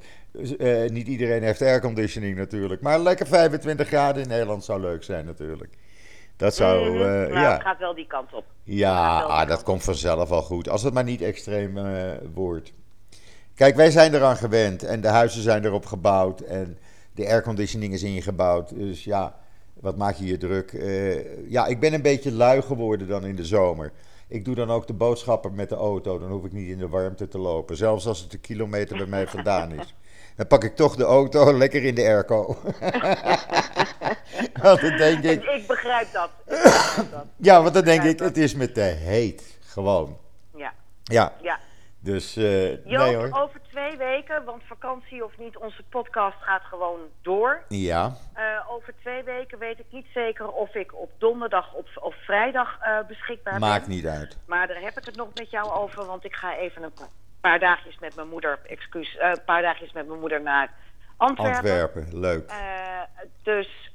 niet 0.87 1.07
iedereen 1.07 1.43
heeft 1.43 1.63
airconditioning 1.63 2.37
natuurlijk. 2.37 2.83
Maar 2.83 2.99
lekker 2.99 3.27
25 3.27 3.87
graden 3.87 4.23
in 4.23 4.29
Nederland 4.29 4.65
zou 4.65 4.81
leuk 4.81 5.05
zijn 5.05 5.25
natuurlijk. 5.25 5.77
Dat 6.37 6.55
zou, 6.55 6.99
nou, 6.99 7.33
ja. 7.33 7.53
het 7.53 7.63
gaat 7.63 7.79
wel 7.79 7.95
die 7.95 8.07
kant 8.07 8.33
op. 8.33 8.45
Ja, 8.65 9.21
ah, 9.21 9.49
dat 9.49 9.63
komt 9.63 9.85
vanzelf 9.85 10.29
wel 10.29 10.43
goed. 10.43 10.69
Als 10.69 10.83
het 10.83 10.95
maar 10.95 11.05
niet 11.05 11.23
extreem 11.23 11.79
wordt. 12.35 12.73
Kijk, 13.59 13.77
wij 13.77 13.91
zijn 13.91 14.15
eraan 14.15 14.37
gewend 14.37 14.83
en 14.83 15.01
de 15.01 15.09
huizen 15.09 15.43
zijn 15.43 15.65
erop 15.65 15.87
gebouwd 15.87 16.41
en 16.41 16.79
de 17.13 17.27
airconditioning 17.27 17.93
is 17.93 18.03
ingebouwd. 18.03 18.75
Dus 18.75 19.05
ja, 19.05 19.35
wat 19.81 19.97
maak 19.97 20.15
je 20.15 20.27
je 20.27 20.37
druk? 20.37 20.73
Eh, 20.73 21.51
ja, 21.51 21.67
ik 21.67 21.81
ben 21.81 21.93
een 21.93 22.03
beetje 22.03 22.33
lui 22.33 22.63
geworden 22.63 23.09
dan 23.09 23.25
in 23.25 23.37
de 23.37 23.45
zomer. 23.45 23.93
Ik 24.29 24.45
doe 24.45 24.55
dan 24.55 24.71
ook 24.71 24.87
de 24.87 24.93
boodschappen 24.93 25.55
met 25.55 25.69
de 25.69 25.75
auto, 25.75 26.19
dan 26.19 26.31
hoef 26.31 26.45
ik 26.45 26.53
niet 26.53 26.69
in 26.69 26.79
de 26.79 26.89
warmte 26.89 27.29
te 27.29 27.39
lopen. 27.39 27.77
Zelfs 27.77 28.07
als 28.07 28.21
het 28.21 28.33
een 28.33 28.41
kilometer 28.41 28.97
bij 28.97 29.07
mij 29.07 29.27
vandaan 29.27 29.73
is. 29.73 29.95
Dan 30.37 30.47
pak 30.47 30.65
ik 30.65 30.77
toch 30.77 30.97
de 30.97 31.05
auto 31.05 31.53
lekker 31.59 31.85
in 31.85 31.95
de 31.95 32.03
airco. 32.03 32.57
Want 34.63 34.81
dan 34.81 34.97
denk 34.97 35.25
ik, 35.25 35.43
Ik, 35.43 35.49
ik 35.49 35.67
begrijp 35.67 36.13
dat. 36.13 36.31
Ik 36.47 36.55
begrijp 36.55 37.11
dat. 37.11 37.25
ja, 37.37 37.63
want 37.63 37.75
dan 37.75 37.85
denk 37.85 38.03
ik, 38.03 38.19
het 38.19 38.37
is 38.37 38.55
me 38.55 38.73
te 38.73 38.81
heet. 38.81 39.59
Gewoon. 39.61 40.17
Ja, 40.57 40.73
Ja, 41.05 41.33
ja. 41.43 41.59
Dus 42.13 42.37
eh, 42.37 42.71
Joop, 42.71 42.85
nee 43.07 43.17
hoor. 43.17 43.31
over 43.43 43.61
twee 43.71 43.97
weken, 43.97 44.45
want 44.45 44.63
vakantie 44.67 45.25
of 45.25 45.39
niet, 45.39 45.57
onze 45.57 45.83
podcast 45.89 46.37
gaat 46.41 46.63
gewoon 46.63 47.01
door. 47.23 47.63
Ja, 47.69 48.17
Eh, 48.35 48.45
over 48.71 48.95
twee 49.01 49.23
weken 49.23 49.59
weet 49.59 49.79
ik 49.79 49.85
niet 49.91 50.07
zeker 50.15 50.49
of 50.51 50.75
ik 50.75 50.95
op 50.95 51.11
donderdag 51.19 51.73
of, 51.75 51.97
of 51.97 52.15
vrijdag 52.25 52.79
eh, 52.81 52.99
beschikbaar 53.09 53.59
maakt 53.59 53.87
ben. 53.87 53.95
niet 53.97 54.07
uit. 54.07 54.39
Maar 54.47 54.67
daar 54.67 54.81
heb 54.81 54.99
ik 54.99 55.05
het 55.05 55.17
nog 55.17 55.29
met 55.35 55.51
jou 55.51 55.71
over, 55.73 56.05
want 56.05 56.25
ik 56.25 56.35
ga 56.35 56.57
even 56.57 56.83
een 56.83 56.93
paar 57.41 57.59
dagjes 57.59 57.99
met 57.99 58.17
mijn 58.17 58.29
moeder, 58.29 58.59
excuus, 58.67 59.17
een 59.19 59.45
paar 59.45 59.63
dagjes 59.63 59.93
met 59.93 60.07
mijn 60.07 60.21
moeder 60.21 60.43
naar 60.43 60.73
Antwerpen. 61.17 61.55
Antwerpen, 61.57 62.19
leuk. 62.21 62.53
Dus, 63.43 63.93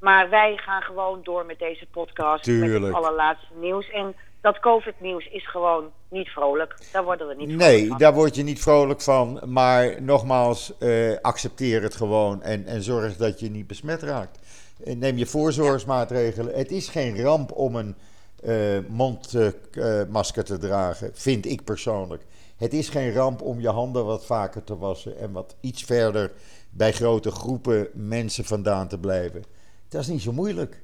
maar 0.00 0.28
wij 0.30 0.56
gaan 0.56 0.82
gewoon 0.82 1.20
door 1.22 1.46
met 1.46 1.58
deze 1.58 1.86
podcast. 1.86 2.46
Met 2.46 2.56
Tuurlijk. 2.56 2.84
het 2.84 2.94
allerlaatste 3.04 3.54
nieuws. 3.54 3.90
En 3.90 4.14
dat 4.44 4.60
COVID-nieuws 4.60 5.26
is 5.26 5.50
gewoon 5.50 5.84
niet 6.08 6.28
vrolijk. 6.28 6.76
Daar 6.92 7.04
worden 7.04 7.26
we 7.28 7.34
niet 7.34 7.48
vrolijk 7.48 7.68
Nee, 7.70 7.88
van. 7.88 7.98
daar 7.98 8.14
word 8.14 8.34
je 8.34 8.42
niet 8.42 8.60
vrolijk 8.60 9.00
van. 9.00 9.40
Maar 9.46 10.02
nogmaals, 10.02 10.78
eh, 10.78 11.16
accepteer 11.20 11.82
het 11.82 11.94
gewoon 11.94 12.42
en, 12.42 12.66
en 12.66 12.82
zorg 12.82 13.16
dat 13.16 13.40
je 13.40 13.50
niet 13.50 13.66
besmet 13.66 14.02
raakt. 14.02 14.38
Eh, 14.84 14.96
Neem 14.96 15.16
je 15.16 15.26
voorzorgsmaatregelen. 15.26 16.54
Het 16.54 16.70
is 16.70 16.88
geen 16.88 17.22
ramp 17.22 17.52
om 17.52 17.76
een 17.76 17.94
eh, 18.42 18.78
mondmasker 18.88 20.44
te 20.44 20.58
dragen, 20.58 21.10
vind 21.14 21.46
ik 21.46 21.64
persoonlijk. 21.64 22.22
Het 22.56 22.72
is 22.72 22.88
geen 22.88 23.12
ramp 23.12 23.42
om 23.42 23.60
je 23.60 23.68
handen 23.68 24.04
wat 24.04 24.26
vaker 24.26 24.64
te 24.64 24.78
wassen 24.78 25.18
en 25.18 25.32
wat 25.32 25.56
iets 25.60 25.82
verder 25.82 26.32
bij 26.70 26.92
grote 26.92 27.30
groepen 27.30 27.88
mensen 27.92 28.44
vandaan 28.44 28.88
te 28.88 28.98
blijven. 28.98 29.44
Dat 29.88 30.00
is 30.00 30.08
niet 30.08 30.22
zo 30.22 30.32
moeilijk. 30.32 30.82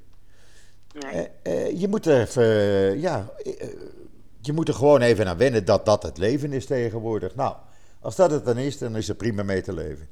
Nee. 0.92 1.28
Eh, 1.42 1.66
eh, 1.66 1.80
je 1.80 1.88
moet 1.88 2.06
er 2.06 2.20
even, 2.20 3.00
ja, 3.00 3.28
eh, 3.44 3.68
je 4.40 4.52
moet 4.52 4.68
er 4.68 4.74
gewoon 4.74 5.00
even 5.00 5.28
aan 5.28 5.36
wennen 5.36 5.64
dat 5.64 5.84
dat 5.84 6.02
het 6.02 6.18
leven 6.18 6.52
is 6.52 6.66
tegenwoordig. 6.66 7.34
Nou, 7.34 7.56
als 8.00 8.16
dat 8.16 8.30
het 8.30 8.44
dan 8.44 8.56
is, 8.56 8.78
dan 8.78 8.96
is 8.96 9.08
er 9.08 9.14
prima 9.14 9.42
mee 9.42 9.62
te 9.62 9.72
leven. 9.72 10.08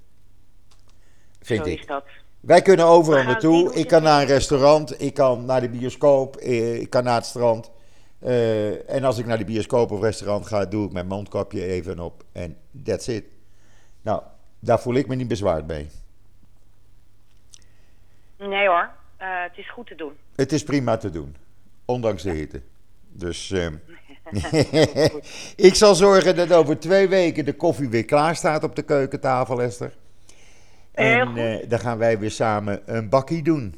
Vind 1.41 1.65
Zo 1.65 1.71
ik. 1.71 1.79
is 1.79 1.87
dat. 1.87 2.05
Wij 2.41 2.63
kunnen 2.63 2.87
overal 2.87 3.23
naartoe. 3.25 3.75
Ik 3.75 3.89
kan 3.89 4.03
naar 4.03 4.21
een 4.21 4.27
restaurant, 4.27 5.03
ik 5.03 5.15
kan 5.15 5.45
naar 5.45 5.61
de 5.61 5.69
bioscoop, 5.69 6.37
ik 6.37 6.91
kan 6.91 7.05
naar 7.05 7.15
het 7.15 7.27
strand. 7.27 7.71
En 8.87 9.05
als 9.05 9.19
ik 9.19 9.27
naar 9.27 9.39
de 9.39 9.45
bioscoop 9.45 9.91
of 9.91 10.01
restaurant 10.01 10.47
ga, 10.47 10.65
doe 10.65 10.87
ik 10.87 10.93
mijn 10.93 11.07
mondkapje 11.07 11.65
even 11.65 11.99
op. 11.99 12.25
En 12.33 12.57
that's 12.85 13.07
it. 13.07 13.25
Nou, 14.03 14.23
daar 14.59 14.81
voel 14.81 14.95
ik 14.95 15.07
me 15.07 15.15
niet 15.15 15.29
bezwaard 15.29 15.67
mee. 15.67 15.89
Nee 18.39 18.69
hoor, 18.69 18.91
Eh, 19.19 19.43
het 19.43 19.57
is 19.59 19.71
goed 19.71 19.87
te 19.87 19.95
doen. 19.95 20.13
Het 20.37 20.53
is 20.53 20.63
prima 20.65 20.97
te 20.97 21.11
doen, 21.11 21.37
ondanks 21.85 22.23
de 22.23 22.31
hitte. 22.31 22.61
Dus 23.13 23.51
eh, 23.51 23.67
ik 25.69 25.75
zal 25.75 25.95
zorgen 25.95 26.37
dat 26.37 26.53
over 26.53 26.79
twee 26.79 27.09
weken 27.09 27.45
de 27.45 27.53
koffie 27.57 27.89
weer 27.89 28.05
klaar 28.05 28.37
staat 28.37 28.65
op 28.65 28.77
de 28.77 28.83
keukentafel, 28.83 29.63
Esther. 29.63 29.93
Heel 30.93 31.21
En 31.21 31.37
eh, 31.37 31.69
dan 31.69 31.79
gaan 31.79 31.99
wij 31.99 32.19
weer 32.19 32.31
samen 32.31 32.83
een 32.97 33.09
bakkie 33.09 33.43
doen. 33.43 33.75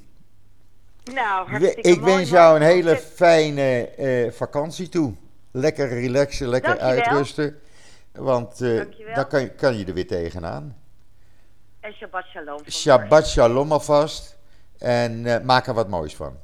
Nou, 1.14 1.48
hartstikke 1.50 1.88
Ik 1.90 2.00
mooi, 2.00 2.14
wens 2.14 2.30
jou 2.30 2.56
een 2.56 2.62
hele 2.66 2.96
fijne 2.96 3.88
eh, 3.88 4.30
vakantie 4.32 4.88
toe. 4.88 5.14
Lekker 5.50 5.88
relaxen, 5.88 6.48
lekker 6.48 6.78
Dankjewel. 6.78 6.98
uitrusten. 6.98 7.58
Want 8.12 8.60
eh, 8.60 8.76
Dankjewel. 8.76 9.14
dan 9.14 9.28
kan, 9.28 9.40
je- 9.40 9.48
kan 9.50 9.76
je 9.78 9.84
er 9.84 9.94
weer 9.94 10.06
tegenaan. 10.06 10.76
En 11.80 11.92
Shabbat 11.92 12.24
Shalom. 12.24 12.58
Shabbat 12.70 13.26
shalom 13.28 13.72
alvast. 13.72 14.36
En 14.80 15.26
eh, 15.26 15.40
maak 15.44 15.66
er 15.66 15.74
wat 15.74 15.88
moois 15.88 16.16
van. 16.16 16.36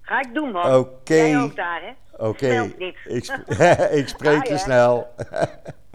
Ga 0.00 0.20
ik 0.20 0.34
doen, 0.34 0.50
man. 0.52 0.74
Oké. 0.74 1.14
Jij 1.14 1.38
ook 1.38 1.56
daar, 1.56 1.80
hè? 1.82 1.92
Oké, 2.26 2.62
ik, 3.04 3.24
sp- 3.24 3.50
ik 4.00 4.08
spreek 4.08 4.42
Bye, 4.42 4.52
je 4.52 4.58
snel. 4.58 5.14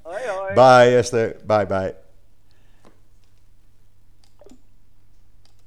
Hoi, 0.04 0.24
hoi. 0.28 0.54
Bye 0.60 0.98
Esther, 0.98 1.36
bye 1.46 1.66
bye. 1.66 1.96